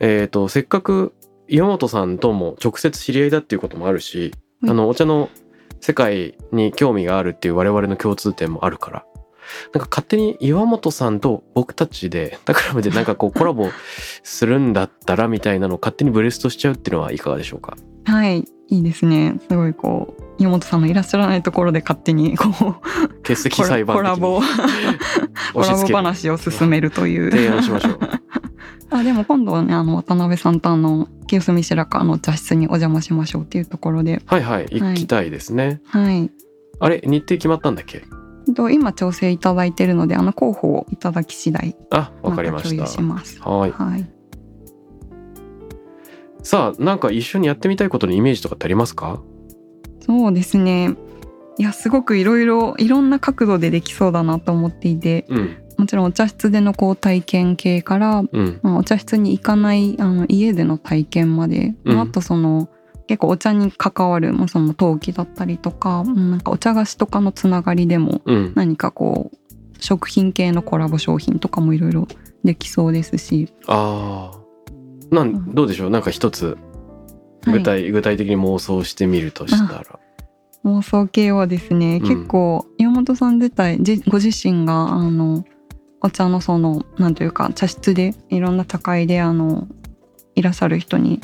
[0.00, 1.14] えっ、とせっかく
[1.46, 4.70] 岩本さんとも直接知り合いだっていうこともあるし、はい。
[4.72, 5.28] あのお茶の
[5.80, 9.06] 世界に興味があるっていう我々の共通点もあるから
[9.74, 13.68] なんか勝手に岩本さんと僕たちでタクラムでなんかこうコラボ
[14.22, 17.76] するんだったらみたいなのを勝手にブレストしちゃうっていうのはいかがでしょうか？
[18.04, 19.38] はいいいですね。
[19.48, 24.40] すごいこう岩本さんのいらっしゃらないところで勝手にこう欠席コラ裁判コラボ
[25.52, 27.30] コラボ話を進めるという。
[27.30, 27.98] 提案しましょう。
[28.90, 34.22] あでも今度はねあの渡辺さんとあの清澄白河の茶室にお邪魔しましょうっていうところで。
[34.26, 36.30] はいはい行きたいですね、はい。
[36.80, 38.00] あれ日程決まったんだっけ？
[38.00, 38.06] と
[38.70, 43.40] 今調整いただいているのであの候補をいただき次第あわかりましまた共有したます。
[43.40, 43.70] はい。
[43.70, 44.10] はい。
[46.42, 49.20] さあなんか一緒にやってみたいことのイメージとかってありますか？
[50.00, 50.96] そうですね。
[51.58, 55.56] いやすごくいろいろいろんな角度でできそうだなと思っていてうん。
[55.78, 58.60] もちろんお茶室でのこう体験系から、うん。
[58.62, 62.00] まあ、お茶室に行かないあの家での体験まで、うん。
[62.00, 62.68] あとその
[63.12, 68.52] 結構お茶に関わるもうその陶器だったりとかうんなんかお茶菓子とかのつながりでもうん。
[68.54, 69.36] 何かこう
[69.78, 72.08] 食品系のコラボ商品とかもいろいろ
[72.42, 75.28] できそうですし、ああなうん。
[75.28, 75.90] んどうでしょう？
[75.90, 76.56] なんか一つ
[77.44, 77.58] はい。
[77.58, 79.84] 具体、具体的に妄想してみるとしたら。
[80.64, 82.08] 妄想系はですね、うん。
[82.08, 85.44] 結構岩本さん自体じご自身があの
[86.00, 89.68] お茶のそのなんというか茶室でいろんな茶会であの
[90.34, 91.20] いらっしゃる人に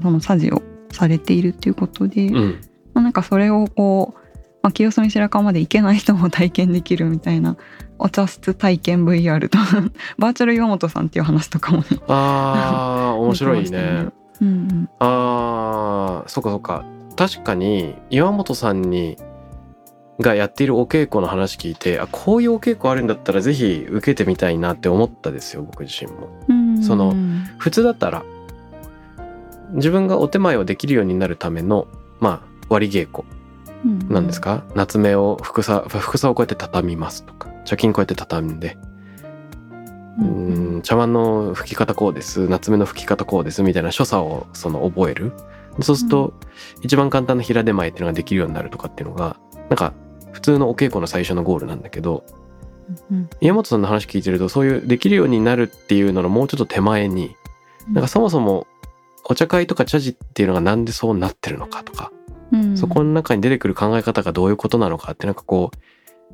[0.00, 2.60] そのさじをされているっていうことで、まうん。
[2.94, 4.22] あ、なんかそれをこう、
[4.62, 7.56] まあ、清澄白河まで行けない人も体験できるみたいな
[7.98, 9.58] お茶室体験 VR と
[10.18, 13.70] バーチャル岩本さんっていう話とかもねあー 面白いね。
[13.70, 14.06] ね。
[14.40, 16.84] うんあーそっかそっか。
[17.16, 19.16] 確かに岩本さんに
[20.20, 26.28] がやっているお稽古の話聞いてあこういうお稽古あるんだったらぜひ受けてみたいなって思ったですよ僕自身も。
[26.48, 26.82] うんうん。
[26.82, 27.14] その
[27.58, 28.24] 普通だったら
[29.72, 31.86] 自分がお手前をできるようになるための
[32.20, 33.24] まあ割り稽古
[34.08, 38.76] なんですか、夏目をふさふさをこうやって畳みますとか茶巾こうやって畳んで。
[40.18, 42.46] うーん茶碗の拭き方こうです。
[42.48, 43.62] 夏目の拭き方こうです。
[43.62, 45.32] みたいな所作をその覚える。
[45.80, 46.34] そうすると、
[46.82, 49.38] 一番簡単な平手前っていうのができるようになるとかっていうのが
[49.70, 49.94] なんか
[50.32, 52.24] 普通のお稽古の最初のゴールなんだけど
[53.10, 53.30] うん。
[53.40, 57.34] 宮本さんの話聞いてるとそういうできるようになるっていうののもうちょっと手前に
[57.90, 58.66] なんかそもそも
[59.24, 62.12] お茶会とか茶事っていうのがなんでそうなってるのかとか、
[62.52, 62.76] うん。
[62.76, 65.78] そこの中に出てくる考え方がどういうことなのかってなんかこう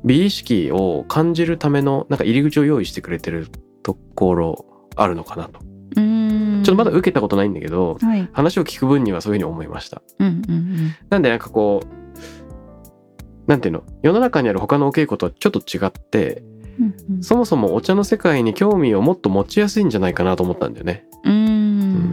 [0.03, 3.47] 美意識を感じるためのなんか入り口を用意してくれてる
[3.83, 5.59] ところあるのかなと。
[5.97, 6.61] うん。
[6.63, 8.29] ちょっとまだ受けたことないんだけどはい。
[8.33, 10.01] 話を聞く分にはそういうふうに思いました。
[10.19, 10.95] うんうんうん。
[11.09, 13.83] なんでなんかこうなんていうの？
[14.03, 16.43] 世の中にある他のお稽古とはちょっと違って
[16.79, 17.23] うんうん。
[17.23, 21.05] そもそもお茶の世界に興味をもっと持ちやすいんじゃないかなと思ったんだよね。
[21.23, 21.38] ううんん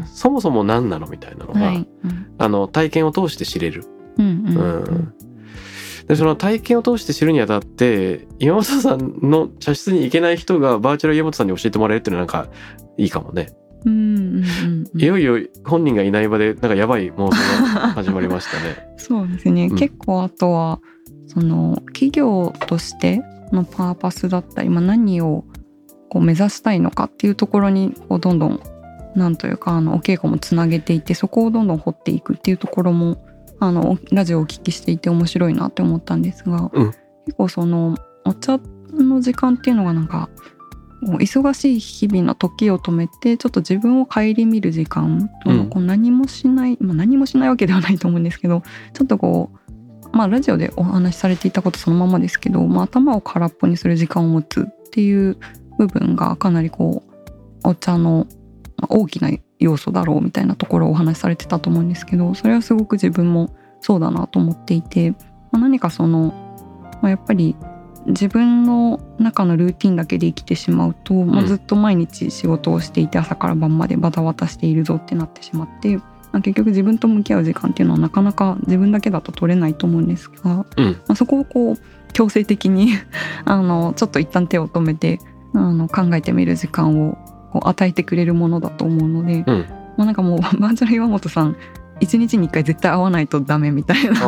[0.06, 3.84] そもそも何なのみたいなのが、はいうんあの体験を通して知れる。
[4.18, 5.14] うんうんうん
[6.06, 12.52] でその体験を通して知るにあたって岩本さんの茶室に行けない人がバーチャル岩本さんに教えてもらえるっていうのはなんか
[12.96, 13.48] いいかもね。
[13.84, 14.44] うんうんうん
[14.94, 17.30] うんいよいよ本人がいない場でなんかやばい妄想
[17.74, 18.76] が始まりましたね。
[18.98, 20.80] そうですね、うん結構あとは
[21.26, 25.44] その企業としてのパーパスだったり、まあ、何を
[26.08, 28.60] こう目指したいのかっていうところにこうどんどん
[29.16, 33.24] なんというかあのお稽古もつなげていってそこをどんどん掘っていくっていうところも
[33.58, 36.94] あのラジオをお聞きしていて面白いなって思ったんですが、うん。
[37.26, 38.60] 結構そのお茶
[38.92, 40.28] の時間っていうのがなんか
[41.02, 45.70] 忙しい日々の時を止めてちょっと自分を顧みる時間、うん。
[45.70, 49.50] こう何もしない、まあ、何もしないわけではないと思うんですけどちょっとこ
[50.12, 55.36] うまあラジオでお話しされていたことそのままですけど、まあ、頭を空っぽにする時間を持つっていう
[55.78, 58.45] 部分がかなりこうお茶のまあ
[58.88, 65.10] 大きな要素だろうみたいなところをお話しされてたと思うんですけどそれはすごく自分もそうだなと思っていて、
[65.50, 66.32] まあ何かその、
[67.02, 67.56] まあ、やっぱり
[68.06, 80.84] 自分の中のルーティンだけで生きてしまうと、まあ、うんずっと毎日仕事をしていて朝から晩までバタバタしているぞってなってしまって、まあ、結局自分と向き合う時間っていうのはなかなか自分だけだと取れないと思うんですが、うん。
[80.92, 81.78] まあ、そこをこう
[82.12, 82.90] 強制的に
[83.44, 85.18] あのちょっと一旦手を止めて
[85.52, 87.18] あの考えてみる時間を
[87.56, 89.66] こう与えてくれるものだと思うので、うん。
[89.96, 91.56] まあ、なんかもうバーチャル岩本さん
[92.00, 94.26] 一日に一回絶対会わないとダメみたいななる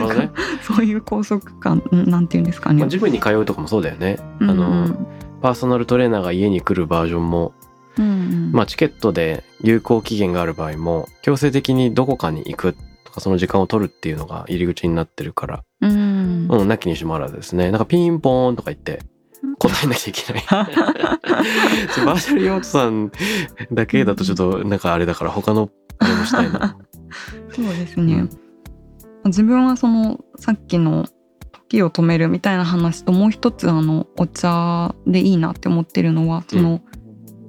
[0.00, 0.30] ほどね、
[0.62, 2.80] そういう拘束感んなんていうんですかね。
[2.80, 4.96] まあ、ジムに通うとかもそうだよね、うんあの
[5.40, 7.52] パーソナルトレーナーが家に来るバージョンも、
[7.98, 8.52] うんうん。
[8.52, 16.48] まあ、チケットで有効期限がある場合も強制的にどこかに行くとかその時間を取るっていうのが入り口になってるからうん。
[16.50, 17.70] うん、なきにしもあらずですね。
[17.70, 19.02] なんかピンポーンとか言って
[19.58, 20.44] 答えなきゃいけない。
[20.50, 23.10] バーチャルヨートさん
[23.72, 26.76] だけだとちょっとなんかあれだから他のあれもしたいな。
[27.52, 28.28] そうですね、
[29.24, 31.06] 自分はそのさっきの
[31.52, 36.80] 時を止めるみたいな話ともう一つあのお茶でいいなって思ってるのはその、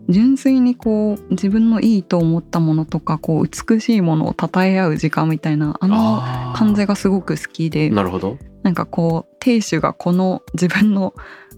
[0.08, 8.38] 純粋にこう自分のいいと思ったものとかこう美しいものを称え合う時間みたいなあの感じがすごく好きでなるほど。
[8.62, 11.14] なんかこう亭主がこの自分の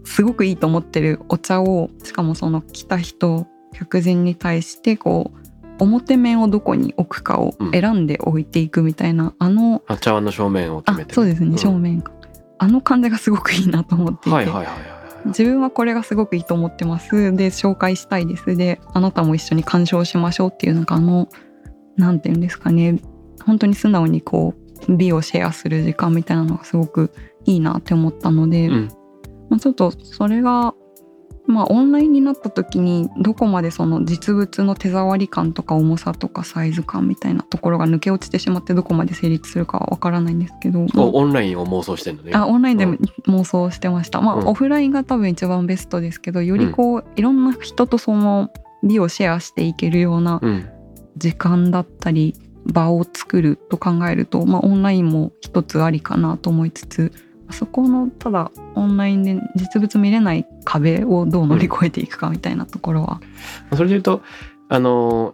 [0.07, 5.47] すごくいいと思ってるお茶をしかもその来た人客人に対してこう
[5.79, 11.57] 表面をどこに置くかを選んで置いていくみたいな、あのあ茶碗の正面を決あめて、そうですね、ん。
[11.57, 12.11] 正面が
[12.57, 14.47] あの感じがすごくいいなと思っていて。
[15.25, 17.35] 自分はこれがすごくいいと思ってます。
[17.35, 18.55] で紹介したいです。
[18.55, 21.27] であなたも一緒に鑑賞しましょうっていうなんかあの
[21.97, 22.99] なんていうんですかね。
[23.45, 24.55] 本当に素直にこ
[24.87, 27.11] う美をシェアする時間みたいなのがすごく
[27.45, 28.89] いいなって思ったので、うん
[29.49, 30.73] まあ、ちょっとそれが
[31.47, 42.33] まあオンラインになった時にどこまでその実物の手触り感とか重さとかサイズ感みたいなところが抜け落ちてしまってどこまで成立するかはわからないんですけど、まあおオンラインを妄想してんのね。
[42.35, 44.47] あオンラインで妄想してました、まあ、うん。
[44.47, 48.51] オフラインが多分一番ベストですけどよりこう、いろんな人とその
[48.83, 50.69] 美をシェアしていけるようなうん。
[51.17, 57.11] 時間だったり場を作ると考えると、まあ、オンラインも一つありかなと思いつつ
[57.51, 63.21] そこのただオンラインで実物見れない壁をどう乗り越えていくかみたいなところは、
[63.71, 64.21] それで言うと
[64.69, 65.33] あの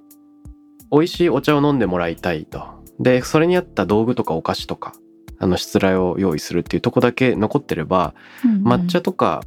[0.92, 2.84] 美味しいお茶を飲んでもらいたいと。
[3.00, 4.94] でそれに合った道具とかお菓子とか
[5.40, 8.14] あのしつらいを用意するっていうとこだけ残ってれば
[8.46, 9.42] 抹茶とか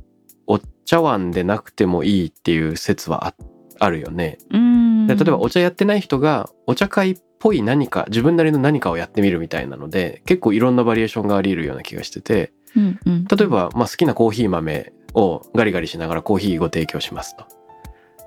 [0.49, 3.35] お茶碗でなくてもいいっていう説はあ
[3.79, 4.39] あるよね。
[4.51, 5.07] うん。
[5.07, 17.47] で例えばお茶やってない人がお茶会っぽい何か自分なりの何かをやってみるみたいなので結構いろんなバリエーションがあり得るような気がしててうんうん例えば、まあ、好きなコーヒー豆をガリガリしながらコーヒーご提供しますと。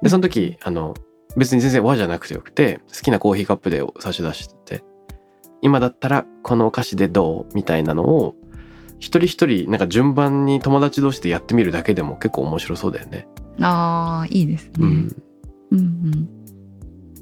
[0.01, 0.93] でその時あの
[1.37, 4.83] 別に全然和じゃなくてよくて好きなコーヒーカップで差し出してて
[5.61, 8.35] 今だったらこのお菓子でどうみたいなのを
[8.99, 13.27] 一人一人なんか順番に友達同士でやってみるだけでも結構面白そうだよね。
[13.61, 15.15] あーいいですね、うん
[15.71, 16.29] うんうん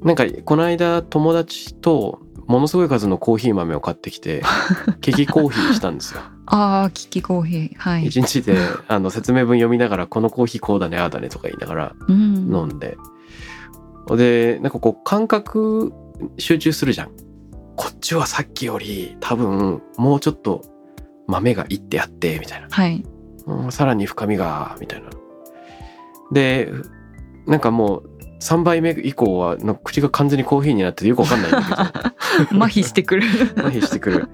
[0.04, 4.44] なんかこの間友達とものすごい数のコーヒー豆を買ってきて
[5.02, 6.22] ケキコーヒーしたんですよ。
[6.50, 8.58] ああキキコーヒーはい、一日で
[8.88, 12.16] あの説明文読みながらこのコーヒーこうだねああだねとか言いながらうん、
[12.56, 12.98] 飲んで、
[14.16, 15.92] でなんかこう感覚
[16.38, 17.12] 集中するじゃん。
[17.76, 20.64] こっちはさっきより多分もうちょっと
[21.28, 23.04] 豆がいってあってみたいな、はい。
[23.46, 25.10] うんさらに深みがみたいな。
[26.32, 26.72] で
[27.46, 31.76] なんかもう3杯目以降は口が完全にコーヒーになっててよくわかんないんだけど。
[32.64, 33.24] 麻痺してくる。
[33.58, 34.30] 麻痺してくる。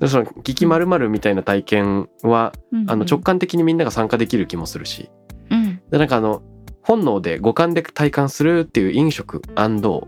[0.00, 2.52] でその「聞きまるみたいな体験は
[2.86, 5.10] あの直感的にみんなが参加できる気もするし。
[5.50, 5.80] うん。
[5.90, 6.42] でなんかあの
[6.82, 9.42] 本能で五感で体感するっていう飲食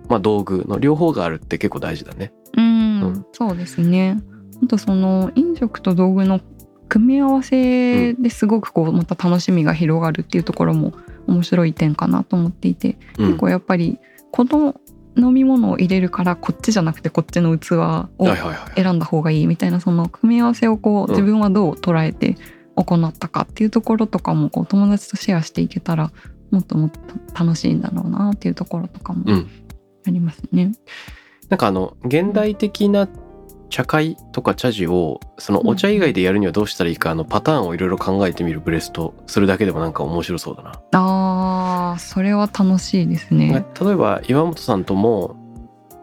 [0.08, 2.32] まあ、道具の両方があるって結構大事だね。
[2.56, 3.26] うん、うん。
[3.32, 4.18] そうですね。
[4.62, 6.40] あとその飲食と道具の
[6.88, 10.92] 組み合わせですごくこうまた楽しみが広がるっていうところも
[11.26, 13.26] 面白い点かなと思っていて、うん。
[13.26, 13.98] 結構やっぱり
[14.30, 14.74] この
[15.16, 18.08] 飲み物を入れるからこっちじゃなくてこっちの器を。
[18.76, 22.36] 選んだ方がいいみたいなその組み合わせをこううん自分はどう捉えて
[22.76, 26.12] 行ったかっていうところとかもこう友達とシェアしていけたら
[26.50, 26.98] もっともっと
[27.44, 29.48] 楽しいんだろうなっていうところとかもうん
[30.06, 30.72] ありますね。
[31.48, 33.08] なんかあの現代的な
[33.70, 40.72] 茶会とか茶事をそのお茶以外でやるにはどうしたらいいかあのパターンをいろいろ考えてみるブレストするだけでもなんか面白そうだな。
[40.92, 43.64] あーそれは楽しいですね。
[43.80, 45.36] 例えば岩本さんとも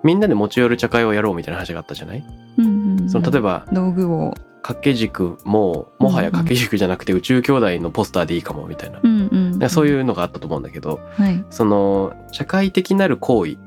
[0.03, 2.25] みんなで持ち寄る茶会をやろうみたいな話があったじゃない、
[2.58, 8.99] うんうんうんその例えば道具を、掛け軸ももはや掛け軸じゃなくて宇宙兄弟のポスターでいいかもみたいな。
[9.01, 13.58] うんうんうんうん、そういうのがあったと思うんだけどはいその社会的なる行為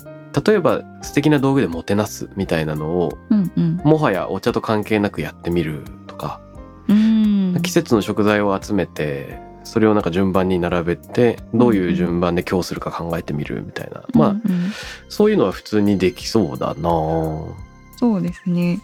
[0.47, 3.77] 例えば素敵な道具でもてなすみたいなのをうんうん。
[3.85, 6.41] もはやお茶と関係なくやってみるとか、
[6.89, 7.61] うん。
[7.63, 14.43] 季節の食材を集めてそれをなんか順番に並べてどういう順番で今日するか考えてみるみたいな、まあうんうん。
[15.09, 16.91] そういうのは普通にできそうだな。
[17.97, 18.81] そうですね。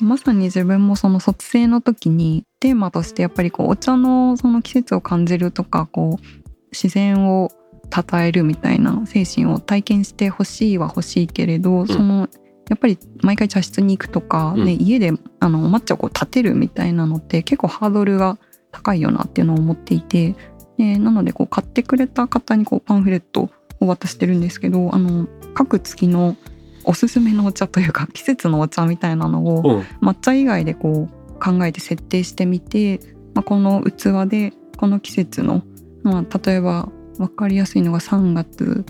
[0.00, 6.26] まさに自分もその卒生の時にテーマとしてやっぱりこうお茶のその季節を感じるとかこう
[6.72, 7.50] 自然を
[7.90, 12.28] 称えるみたいな精神を体験してほしいは欲しいけれど、その
[12.68, 14.68] やっぱり毎回茶室に行くとか、ねうん。
[14.80, 18.38] 家であのお抹茶をこう立てるみたいなのって結構ハードルが
[18.70, 20.36] 高いよなっていうのを思っていて
[20.78, 23.50] でなのでこう買ってくれた方にこうパンフレット
[23.80, 26.36] を渡してるんですけどあの各月の
[26.84, 30.08] おすすめのお茶というか 季節のお茶みたいなのをうん。
[30.08, 33.00] 抹茶以外でこう考えて設定してみて、
[33.34, 35.62] まあ、この器でこの季節の、
[36.02, 36.88] まあ、例えば
[37.20, 38.84] 分かりやすいのが3月、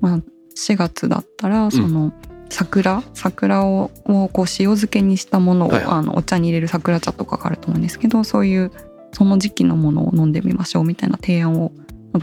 [0.00, 0.18] まあ、
[0.56, 2.12] 4月だったらその
[2.50, 5.94] 桜、桜ををこう塩漬けにしたものを、はいはい。
[5.94, 8.70] あのお茶に入れる桜茶とかがあると思うんですけどそういう
[9.12, 11.72] その時期のものを飲んでみましょうみたいな提案を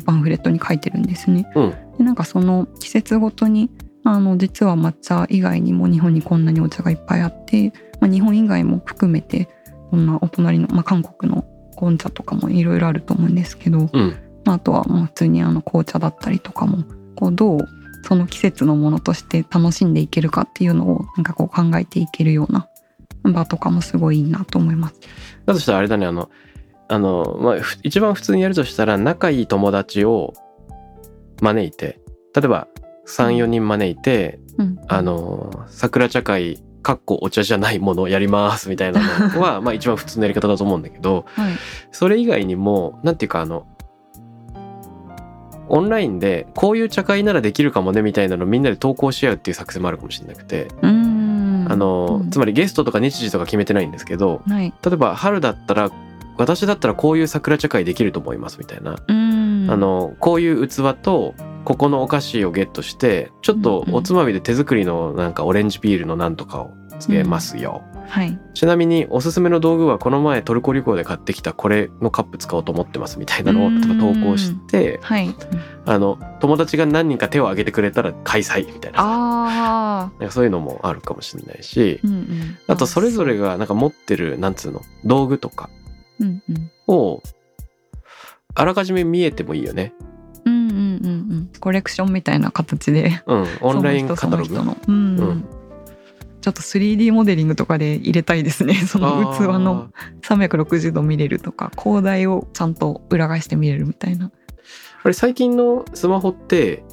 [0.05, 1.49] パンフレットに書いてるんですね。
[1.55, 1.73] うん。
[1.97, 3.71] でなんかその季節ごとに
[4.03, 9.49] あの実は抹茶以外にも日本にこんなにお茶がいっぱいあって、まあ、日本以外も含めて
[9.89, 14.07] こんなお隣の、まあ、韓国の紅茶とかもいろいろあると思うんですけど、うん。
[14.09, 14.13] ま
[14.53, 16.83] あ、あとはまあ普通にあの紅茶だったりとかも
[17.15, 17.59] こうどう
[18.03, 22.67] その季節のものとして楽しんでいけるかっていうのをなんかこう考えていけるような
[23.23, 24.99] 場とかもすごいいいなと思います。
[25.45, 26.29] だとしたらあれだねあの
[26.87, 30.33] あの、まあ、ふ一番普通にやるとしたら仲いい友達を
[31.41, 31.99] 招いて
[32.33, 32.67] 例えば
[33.07, 41.53] 34人招いてうん、あの桜茶会かっこお茶じゃないものをやりますみたいなのは まあ一番普通のやり方だと思うんだけどはい
[41.91, 43.67] それ以外にもなんていうかあの
[45.69, 52.29] オンラインでこういう茶会ならできるかもねみたいなのをみんなで投稿し合うっていう作戦もあるかもしれなくて、あのうん。
[52.29, 55.91] つまりゲストとか日時とか決めてないんですけどはい例えば春だったら
[56.37, 61.33] 私だったらこういう桜茶会できると思いますみたいな、あのこういう器と
[61.65, 68.39] ここのお菓子をゲットしてちょっとおつまみで手作りのなんかオレンジピールのなんとかをつけますよ、はい。
[68.53, 75.35] ちなみにおすすめの道具はこの前トルコ旅行で買ってきたこれのカップ使おうと思ってますみたいなのを投稿してはい。
[75.85, 78.99] あの友達が何人か手を挙げてくれたら開催みたいな。
[78.99, 82.57] あなんかそういうのもあるかもしれないしーうんうん。
[82.67, 85.69] あとそれぞれがなんか持ってるなんつうの道具とか
[86.87, 87.21] を
[88.55, 89.93] あらかじめ見えてもいいよね。
[90.45, 90.79] うんうんうんう
[91.35, 91.49] ん。
[91.59, 93.21] コレクションみたいな形で。
[93.27, 94.55] うん、オンラインカタログ？
[94.55, 95.45] のうん、うん
[96.47, 98.75] ちょっと 3D モデリングとかで入れたいですね。
[98.87, 99.89] その器の
[100.21, 104.31] 360度見れるとか広大をちゃんと裏返して見れるみたいな。
[105.03, 106.85] あれ最近のスマホって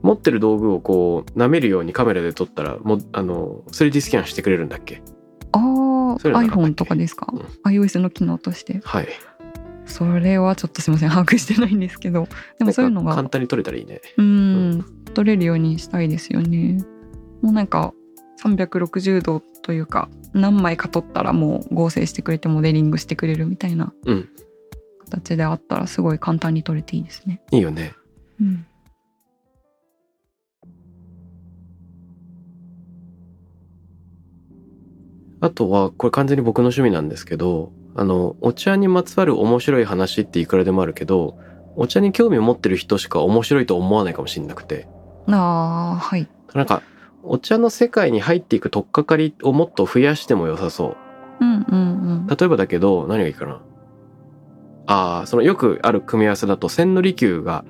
[0.00, 5.02] 持ってる道具をこう舐めるようにカメラで撮ったらもうあの 3D スキャンしてくれるんだっけ？
[5.52, 5.58] あ
[6.18, 7.40] そういうのなかったっけ？iPhone とかですか、うん。
[7.70, 8.80] iOS の機能として。
[8.82, 9.08] はい。
[9.84, 11.10] それはちょっとすいません。
[11.12, 12.28] 把握してないんですけど。
[12.58, 14.00] でもそういうのが簡単に撮れたらいいね。
[14.16, 14.84] うん。
[15.12, 16.82] 撮れるようにしたいですよね。
[17.42, 17.92] もうなんか
[18.42, 24.28] 360度というか何枚か撮ったらもう合成してくれてモデリングしてくれるみたいなうん
[25.12, 27.42] 形であったらすごい簡単に撮れていいですね。
[27.50, 27.92] いいよね
[28.40, 28.66] うん、
[35.40, 41.38] あとはこれ完全に僕の趣味なんですけどあのお茶にまつわる面白い話っていくらでもあるけど
[41.76, 44.88] お茶に興味を持ってる人しか面白いと思わないかもしれなくて
[45.28, 46.26] ああはい。
[46.54, 46.82] なんか
[47.22, 50.96] お茶の世界に入っていく取っかかりをもっと増やしても良さそ
[51.40, 52.26] ううんうんうん。
[52.26, 53.60] 例えばだけど何がいいかな？
[54.86, 57.64] ああそのよくある組み合わせだと千利休が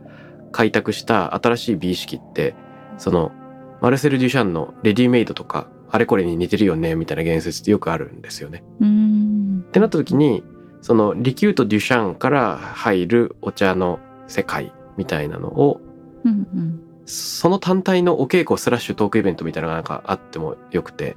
[0.50, 2.54] 開拓した新しい美意識って
[2.98, 3.32] その
[3.80, 8.62] マルセル・デュシャンのレディメイドとかあれこれに似てるよねみたいな言説ってよくあるんですよね。
[8.80, 10.42] うーんってなった時に
[10.80, 15.80] その利休とデュシャンから入るお茶の世界みたいなのを
[16.24, 21.16] うんうんその単体のお稽古スラッシュトークイベントみたいなのがなんかあってもよくて。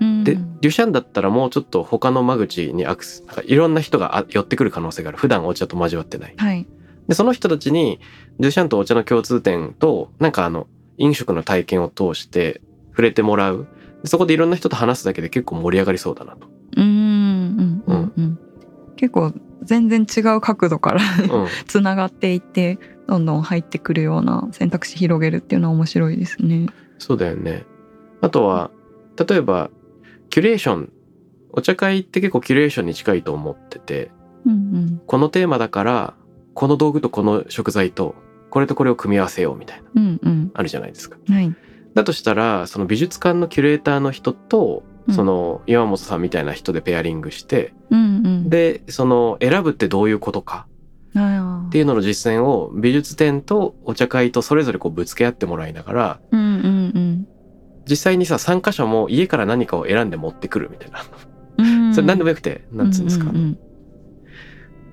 [0.00, 0.24] うん。
[0.24, 5.18] でデュシャンだったらもうちょっと他の間口にアクセスなんかいろんな人があ寄ってくる可能性がある。
[5.18, 6.34] 普段お茶と交わってない。
[6.36, 6.66] はい。
[7.08, 8.00] でその人たちに
[8.38, 10.66] デュシャンとお茶の共通点となんかあの
[10.98, 12.60] 飲食の体験を通して
[12.90, 13.68] 触れてもらう。
[14.02, 18.12] でそこでいろんな人と話すだけで結構盛り上がりそうだなと、うーんうんうん。
[18.16, 18.38] うん。
[18.96, 19.32] 結構
[19.62, 22.78] 全然違う角度からうん、 つながっていって
[23.08, 26.66] どんどん入ってくるような選択肢広げるっていうのは面白いですね。
[26.98, 27.64] そうだよね。
[28.20, 28.70] あとは
[29.16, 29.70] 例えば
[30.30, 30.92] キュレーション。
[31.52, 34.10] お茶会って結構キュレーションに近いと思ってて。
[34.44, 35.02] うんうん。
[35.06, 36.14] このテーマだから
[36.54, 38.14] この道具とこの食材と
[38.50, 39.84] これとこれを組み合わせようみたいな。
[39.94, 40.50] うんうん。
[40.52, 41.16] あるじゃないですか。
[41.28, 41.54] はい。
[41.94, 45.14] だとしたらその美術館のキュレーターの人とうん。
[45.14, 48.50] その岩本さんみたいな人でペアリングして、うんうん。
[48.50, 50.66] でその選ぶってどういうことか。
[50.66, 50.75] あ
[51.16, 57.28] っていうのの実践を美術展とお茶会とそれぞれこうぶつけ合ってもらいながらうんうんうん
[57.88, 61.04] 実際にさ参加者も家から何かを選んで持ってくるみたいな。
[61.58, 61.94] うん。
[61.94, 63.58] それ何でもよくてなんつうんですか、うんうん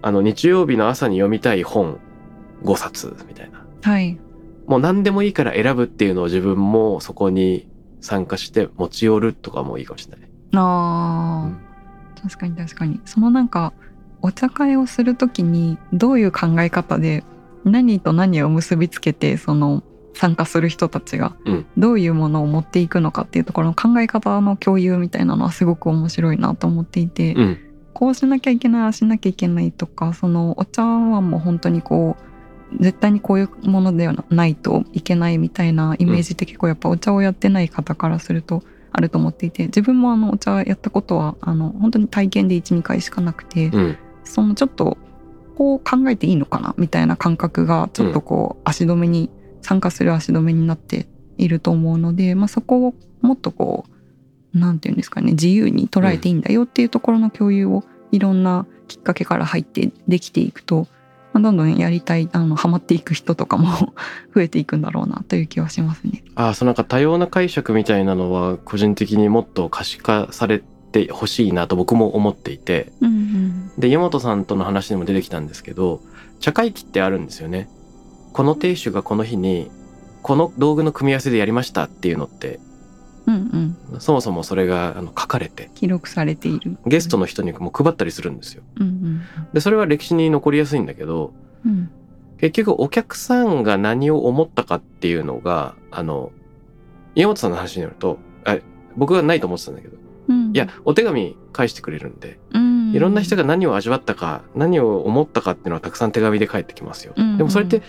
[0.05, 1.97] あの日曜日の朝に読みたい本
[2.63, 3.65] 5冊みたいな。
[3.83, 4.19] はい。
[4.67, 7.69] もう何でもいいから選ぶっていうのを自分もそこに
[8.01, 10.29] 参加して持ち寄るとかもいいかもしれない。
[10.55, 12.21] あー。
[12.21, 12.99] 確かに確かに。
[13.05, 13.71] そのなんか
[14.23, 17.23] お茶会をするときにどういう考え方で
[17.65, 19.83] 何と何を結びつけてその
[20.15, 21.65] 参加する人たちがうん。
[21.77, 27.57] どういうものを持っていくのかっていうところの考え方の共有みたいなのはすごく面白いなと思っていて、うん。
[27.93, 44.97] こうしなきゃいけないああしなきゃいけないとかそのお茶碗も本当にこう絶対にこういうものではないといけないみたいなイメージって結構やっぱお茶をやってない方からするとあると思っていて自分もあのお茶やったことはあの本当に体験で12回しかなくて、うんそのちょっと
[45.55, 49.29] こう考えていいのかなみたいな感覚がちょっとこう足止めに
[49.61, 51.07] 参加する足止めになって
[51.37, 53.85] いると思うので、まあ、そこをもっとこ
[54.53, 60.87] うなんていうんですかね自由に捉えていいんだよっていうところの共有をいろんなきっかけから入ってできていくと、
[61.33, 63.93] まあ、どんどんやりたいあのハマっていく人とかも
[64.35, 66.23] 増えていくんだろうなという気はしますね。
[66.35, 70.63] ああそのなんか多様な解釈みたいなのは個人的にもっと可視化され
[70.93, 72.91] てほしいなと僕も思っていて。
[73.01, 73.71] うんうん。
[73.77, 75.99] で山本さんとの話でも出てきたんですけど
[76.39, 77.67] 茶会期ってあるんですよね。
[78.31, 79.71] この亭主がこの日に
[80.21, 82.59] この道具の組み合わせでやりましたっていうのって
[83.25, 86.77] うんうん、そもそもそれがあの書かれて記録されている。
[86.85, 88.63] ゲストの人にも配ったりするんですよ。
[88.79, 89.21] うん
[89.53, 91.33] でそれは歴史に残りやすいんだけど
[91.65, 91.71] うん。
[91.71, 91.91] うん
[92.43, 96.33] 結局お客さんが何を思ったかっていうのがあの
[97.15, 98.57] 岩本さんの話によるとあ
[98.97, 99.95] 僕はないと思ってたんだけど
[100.27, 107.13] うんいやお手紙返してくれるんでうんいろんな人が何を味わったか何を思ったかっていうのはたくさん手紙で返ってきますよ。
[107.17, 107.81] うんでもそれって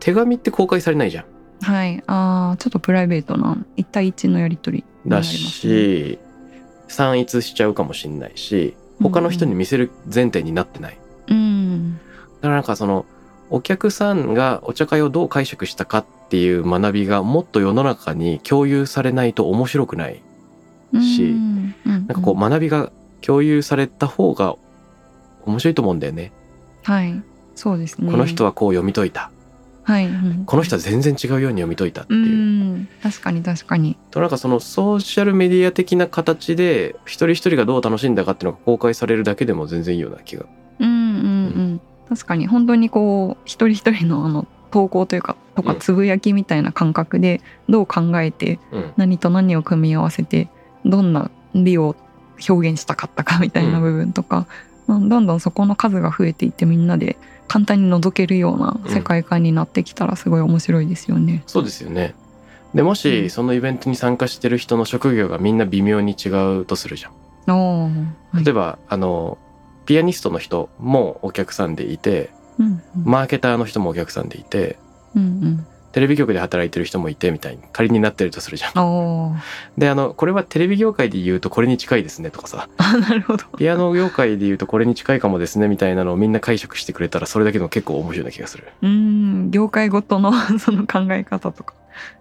[0.00, 1.24] 手紙って公開されないじゃん。
[1.62, 5.22] はい、ああ、ちょっとプライベートな一対一のやり取りりね。
[5.22, 6.18] し
[6.88, 10.98] 散逸しちゃうかもしんないし他の人に見せる前提になってない。
[11.28, 11.98] うん、だ
[12.42, 13.06] からなんかその
[13.50, 20.22] お客さんがお茶会をどう解釈したかっていう学びがもっと世の中に共有されないと面白くない。
[20.94, 24.56] しうん、なんなんかこう学びが共有された方が
[25.44, 26.32] 面白いと思うんだよね。
[26.82, 27.22] はい、
[27.54, 28.10] そうですね。
[28.10, 29.30] この人はこう読み解いた。
[29.86, 32.34] はい、うんこの人は全然違うように読み解いたってういう。
[32.74, 33.96] ん、確かに確かに。
[34.10, 40.46] となんかそのソーシャルメディア的な形で一人一人がどう楽しんだかっていうのが公開されるだけでも全然いいような気が。
[40.80, 40.98] うん、うん、う
[41.74, 48.92] ん、確かに本当にこう一人一人のあの投稿というかとかうんつぶやきみたいな感覚でどう考えてうん。
[48.96, 50.48] 何と何を組み合わせて
[50.90, 51.96] どんな美を
[52.48, 54.46] 表現したかったかみたいな部分とか、
[54.86, 57.16] まあどんどんそこの数が増えていってみんなで
[57.48, 61.42] 簡単に覗けるような世界観になってきたらすごい面白いですよね。
[61.46, 62.14] そうですよね。
[62.74, 66.28] でもうんしそのイベントに参加してる人の職業がみんな微妙に違
[66.58, 67.12] うとするじゃん。
[67.46, 67.90] は
[68.40, 69.38] い例えばあの
[69.86, 74.78] ピアニストの人もお客さんでいてうんうんマーケターの人もお客さんでいて
[75.14, 75.66] うん
[75.96, 79.40] テレビ局で働いてる人もいてみたいに仮になってるとするじゃん。
[79.78, 83.46] であのこれはテレビ業界で言うとこれに近いですねとかさ あなるほど。
[83.56, 88.64] ピアノ業界で言うとこれに近いかもですねみたいなのをみんな解釈してくれたらそれだけでも結構面白いな気がする。
[88.82, 91.72] うん業界ごとの その考え方とか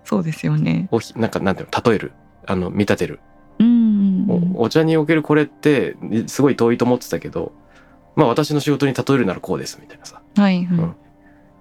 [0.05, 0.87] そうですよね。
[0.91, 2.13] おひなんかなんていうの例える？
[2.45, 3.19] あの見立てる
[3.59, 5.97] うんおお茶におけるこれって
[6.27, 7.51] すごい遠いと思ってたけど
[8.15, 10.21] まあ私の仕事に例えるならこうですみたいなさ。
[10.37, 10.95] はい、はいうん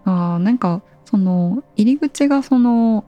[0.07, 3.05] あーなんかその入り口がその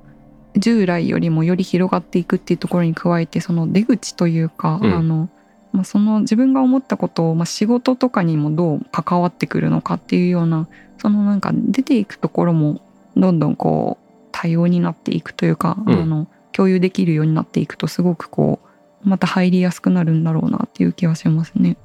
[0.56, 4.92] 従来よりもより広がっていくっていうところに加えてその出口というか、うん。
[4.92, 5.28] あの
[5.72, 12.80] まあ、その自分が思ったことを、まあ、仕事とかにもどう関わってくるのかっていうようなそのなんか出ていくところも
[13.14, 16.02] どんどんこう多様になっていくというか、うん。
[16.02, 18.60] あの共有できるようになっていくとすごくこ
[19.04, 21.76] うまた入りやすくなるんだろうなっていう気はしますね。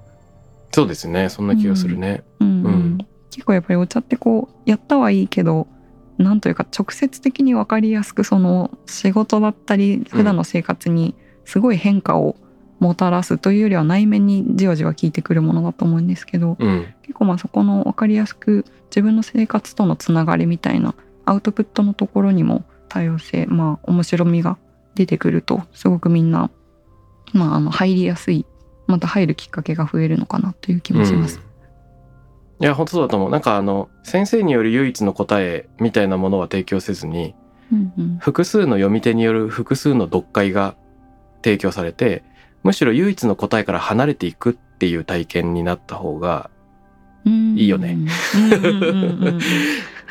[0.72, 1.28] そうですね。
[1.28, 2.24] そんな気がするね。
[2.40, 2.48] うん。
[2.48, 2.66] うん。
[2.66, 2.98] うん。
[3.30, 5.68] 結構やっぱりお茶ってこうやったはいいけど
[6.22, 11.16] なんというか直接的に分かりやすくその仕事だったり普段の生活に
[11.46, 12.36] すごい変化を
[12.80, 20.96] もたらすというよりは内面にじわじわ効いてくるものだと思うんですけどうん結構まあそこの分かりやすく自分の生活とのつながりみたいな
[21.26, 24.58] アウトプットのところにも多様性まあ面白みが
[24.96, 26.50] 出てくるとすごくみんな、
[27.34, 28.46] まあ、あの入りやすい
[28.88, 31.38] また入るきっかけが増えるのかなという気もします。
[31.44, 31.51] うん
[32.62, 33.32] いや本当そうだと思う。
[33.32, 37.34] なんかあの先生による唯一の答えみたいなものは提供せずに
[37.72, 38.18] うんうん。
[38.20, 40.76] 複数の読み手による複数の読解が
[41.44, 42.24] 提供されて
[42.64, 46.52] むしろ唯一の答えから離れていくっていう体験になった方が
[47.26, 47.58] うん。
[47.58, 47.98] いいよね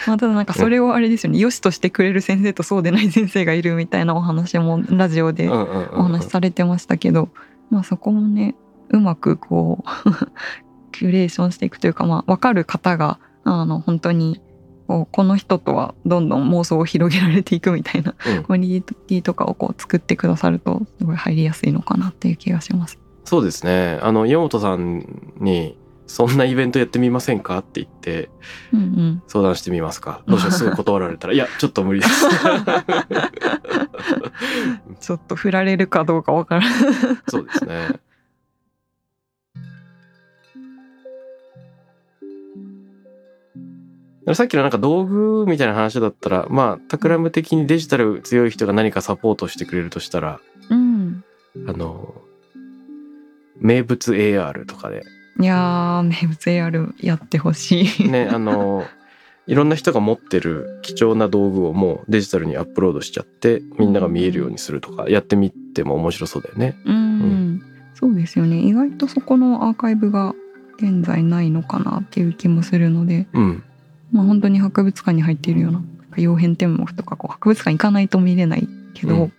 [0.06, 7.28] まあ、ただなんかそれをあれですよね、良しとしてくれる先生とそうでない先生がいるみたいなお話もラジオでお話しされてましたけど、
[7.68, 8.54] まあそこもね
[8.88, 9.88] うまくこう
[10.92, 14.40] キュレーションしていくというか、まあ、分かる方があの本当に
[14.86, 18.42] こうこの人とはどんどん妄想を広げられていくみたいなうん。
[18.42, 22.98] コミュニティとかをこう作ってくださるとすごい入りやすいのかなっていう気がします。
[23.24, 23.98] そうですね。
[24.02, 25.78] あの岩本さんに
[26.08, 27.58] そんなイベントやってみませんか？
[27.58, 28.30] って言って
[28.72, 29.22] うんうん。
[29.28, 30.22] 相談してみますか？
[30.26, 30.52] どうしよう？
[30.52, 31.34] すぐ断られたら。
[31.34, 32.26] いや ちょっと無理です。
[35.00, 36.70] ちょっと振られるかどうかわからない。
[37.28, 37.88] そうですね
[44.34, 51.24] さっきのなんか道具みたいな話だったらまあタクラム的にデジタル強い人が何かサポートしてくれるとしたらうん。
[51.66, 52.14] あの
[53.56, 55.02] 名物 AR とかで。
[55.40, 58.08] いやー名物 AR やってほしい。
[58.08, 58.84] ねあの
[59.46, 66.76] いろんな人が持ってる貴重な道具をもうデジタルにアップロードしちゃってみんなが見えるようにするとかやってみても面白そうだよね。
[66.84, 67.62] うん、
[67.94, 68.60] そうですよね。
[68.60, 70.34] 意外とそこのアーカイブが
[70.78, 73.64] 現在ないのかなっていう気もするので、うん、
[74.12, 75.82] まあ、本当に博物館に入っているような
[76.16, 79.30] 曜変天目とかこう博物館行かないと見れないけど、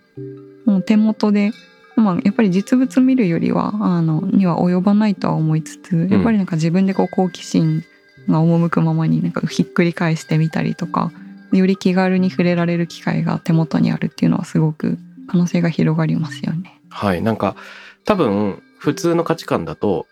[0.64, 1.52] もう手元で、
[1.96, 7.84] まあ、やっぱり実物見るよりはあのには及ばないとは思いつつやっぱりなんか自分でこう好奇心
[8.28, 11.12] が赴くままになんかひっくり返してみたりとか
[11.52, 14.98] より気軽に触れられる機会が手元にあるっていうのはすごく
[15.28, 16.80] 可能性が広がりますよね。
[16.88, 17.22] はい。
[17.22, 17.56] なんか
[18.04, 20.06] 多分普通の価値観だと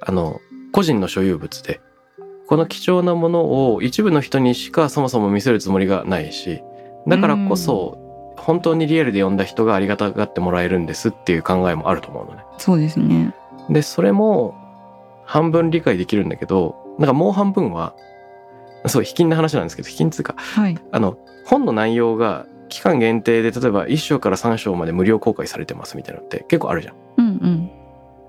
[0.00, 0.40] あの
[0.72, 1.80] 個人の所有物で
[2.46, 6.62] この貴重なものを一部の人にしかそもそも見せるつもりがないし
[7.06, 7.98] だからこそ
[8.36, 12.44] 本当にリアルで読んだ人がありがたがってもらえるんですっていう考えもあると思うのね。
[12.58, 13.34] そうですね。
[13.70, 14.54] でそれも
[15.24, 17.94] 半分理解できるんだけどなんかもう半分は
[18.86, 20.78] そう卑近な話なんですけど卑近っつうかはい。
[20.92, 27.25] あの本の内容が期間限定で例えば1章から3章まで無料公開されてますみたいなのって結構あるじゃんうん。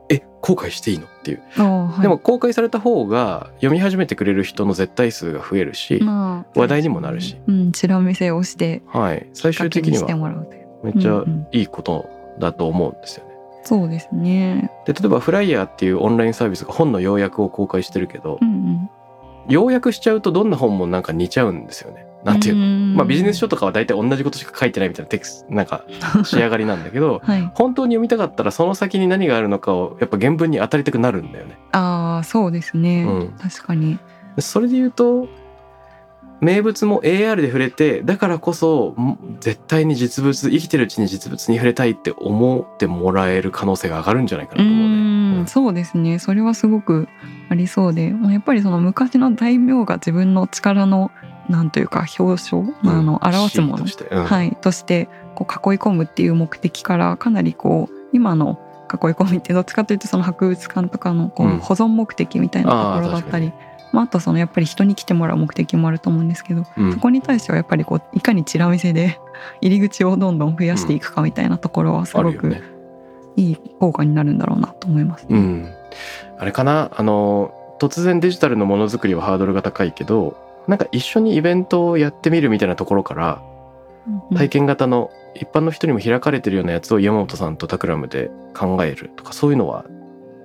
[0.09, 1.05] え公開していいの？
[1.05, 10.67] っていう、はい、でも公開された方が読み始めてくれる人の絶対数が増えるし、まあ話題にもなるし、うん、チラ見せをしてはい、最終的にはもらうという。
[10.83, 13.33] めっちゃうんうんいいことだと思うんですよね。
[13.63, 14.71] そうですね。
[14.85, 18.89] で例えばフライヤーっていうオンラインサービスが本の要約を公開してるけどう、ん
[19.49, 22.06] 要約しちゃうとどんな本もなんか似ちゃうんですよね。
[22.27, 22.33] うん。
[22.33, 25.83] なんていうまあビジネス書とかは大体同じことしか書いてないみたいなテクスなんか
[26.25, 27.51] 仕上がりなんだけどはい。
[27.53, 31.57] 本当に読みたかったらその先に何があるのかをやっぱ原文に当たりたくなるんだよね。
[31.71, 33.97] ああそうですね、うん確かに。
[34.35, 35.27] でそれで言うと
[36.39, 44.87] 名物も AR で触れてだからこそん絶対に実物生きてるうちに実物に触れたいって思ってもらえる可能性が上がるんじゃないかなうと思うね。
[44.87, 46.19] ん、うんそうですね。
[46.19, 47.07] それはすごく
[47.49, 51.11] ありそうで、まあやっぱりその昔の大名が自分の力の
[51.49, 53.85] なんというか表彰、あの表すもの。
[54.25, 58.59] はい、としてこう囲い込むっていう目的からかなりこう今の
[58.91, 61.57] 囲い込みってどっちかというとその博物館とかのこううん。
[61.59, 63.53] 保存目的みたいなところだったり、
[63.91, 66.93] まあ、あとそのやっぱり人に来てもらう目的もあると思うんですけどうん。
[66.93, 69.19] そこに対してはやっぱりこういかにチラ見せで
[69.61, 72.77] 入り口をどんどん増やしていくかみたいなところはすごく。
[73.37, 75.27] いい効果になるんだろうなと思います。
[75.29, 75.71] うん、
[76.39, 76.89] あれかな？
[76.95, 80.35] あの突然デジタルのものづくりはハードルが高いけど
[80.67, 83.41] なんか一緒にイベントをやってみるみたいなところから
[84.31, 89.85] うん体験型の一般の人にも開かれてるようなやつを山本さんとタクラムで考えるとかそういうのは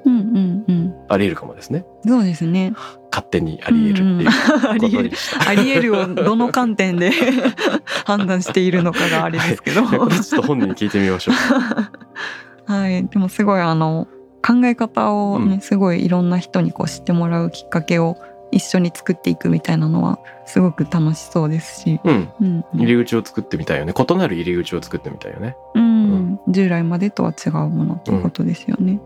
[0.05, 2.75] うんうんうんありえるかもですねそうですね。
[3.13, 5.13] 勝手にありえるっていううんうんありえる。
[5.47, 7.13] ありえるをどの観点で
[8.07, 9.83] 判断しているのかがあれですけど。
[9.83, 11.35] いやこれちょっと本人に聞いてみましょう。
[12.73, 14.09] はい、でもすごいあの
[14.45, 18.17] 考え方をね、うんすごいいろんな人にこう知ってもらうきっかけを
[18.53, 22.65] 一緒に作っていくみたいなのはすごく楽しそうですし、うん、うん。
[22.75, 23.95] 入り口を作ってみたいよね。
[23.99, 25.57] 異なる入り口を作ってみたいよね。
[25.75, 26.41] うん。
[26.49, 29.01] 従来までとは違うものということですよね。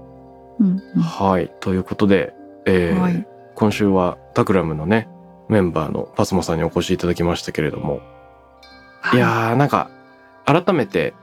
[0.60, 0.82] うん。
[0.94, 1.02] うん。
[1.02, 2.34] はい、ということで、
[2.66, 3.26] えーはい。
[3.56, 5.08] 今週はタクラムのね
[5.48, 8.02] メンバーのパスモさんにお越しいただきましたけれども、
[9.14, 9.90] い、やーなんか
[10.44, 11.14] 改めて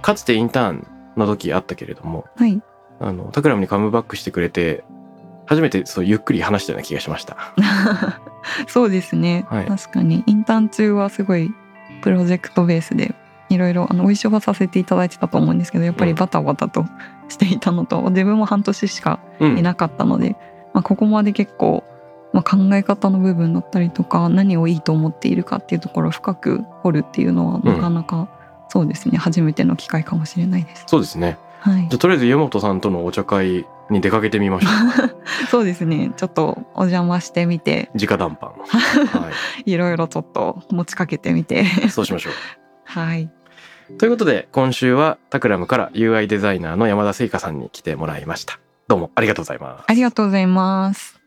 [0.00, 0.86] かつてインターン
[1.16, 2.62] の時あったけれどもはい、
[3.00, 4.84] あのタクラムにカムバックしてくれて
[5.46, 7.36] 初めてそうゆっくり話したような気がしました。
[8.68, 9.66] そうですね、はい。
[9.66, 10.22] 確かに。
[10.26, 11.52] インターン中はすごい
[12.02, 13.14] プロジェクトベースで
[13.48, 16.86] いろいろあのご一緒はさせていただいてたと思うんですけどやっぱりバタバタと
[17.28, 20.36] していたのと、自分も半年しかうんいなかったので、
[20.72, 21.84] まあ、ここまで結構
[22.34, 28.28] まあ、考え方の部分だったりとか何をいいと思っているかっていうところを深く掘るっていうのはなかなか、
[28.68, 29.16] そうですね。
[29.18, 30.82] 初めての機会かもしれないです。
[30.88, 31.38] そうですね。
[31.60, 31.86] はい。
[31.88, 35.46] じゃあ、とりあえず山本さんとのお茶会に出かけてみましょう。
[35.50, 36.12] そうですね。
[36.16, 37.90] ちょっとお邪魔してみて。
[37.94, 38.52] 直談判。
[39.20, 39.30] は
[39.64, 39.76] い。
[39.76, 41.62] ろいろちょっと持ちかけてみて。
[41.62, 42.32] いそうしましょう。
[42.84, 43.30] はい。
[43.98, 48.58] ということで今週はタクラムから UI デザイナーの山田聖華さんに来てもらいました。
[48.88, 49.84] どうもありがとうございます。
[49.86, 51.20] ありがとうございます。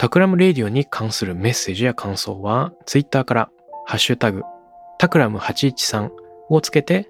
[0.00, 3.50] タクラムレディオに関するメッセージや感想は、ツイッターから、
[3.84, 4.44] ハッシュタグ、
[4.98, 6.10] タクラム813
[6.48, 7.09] をつけて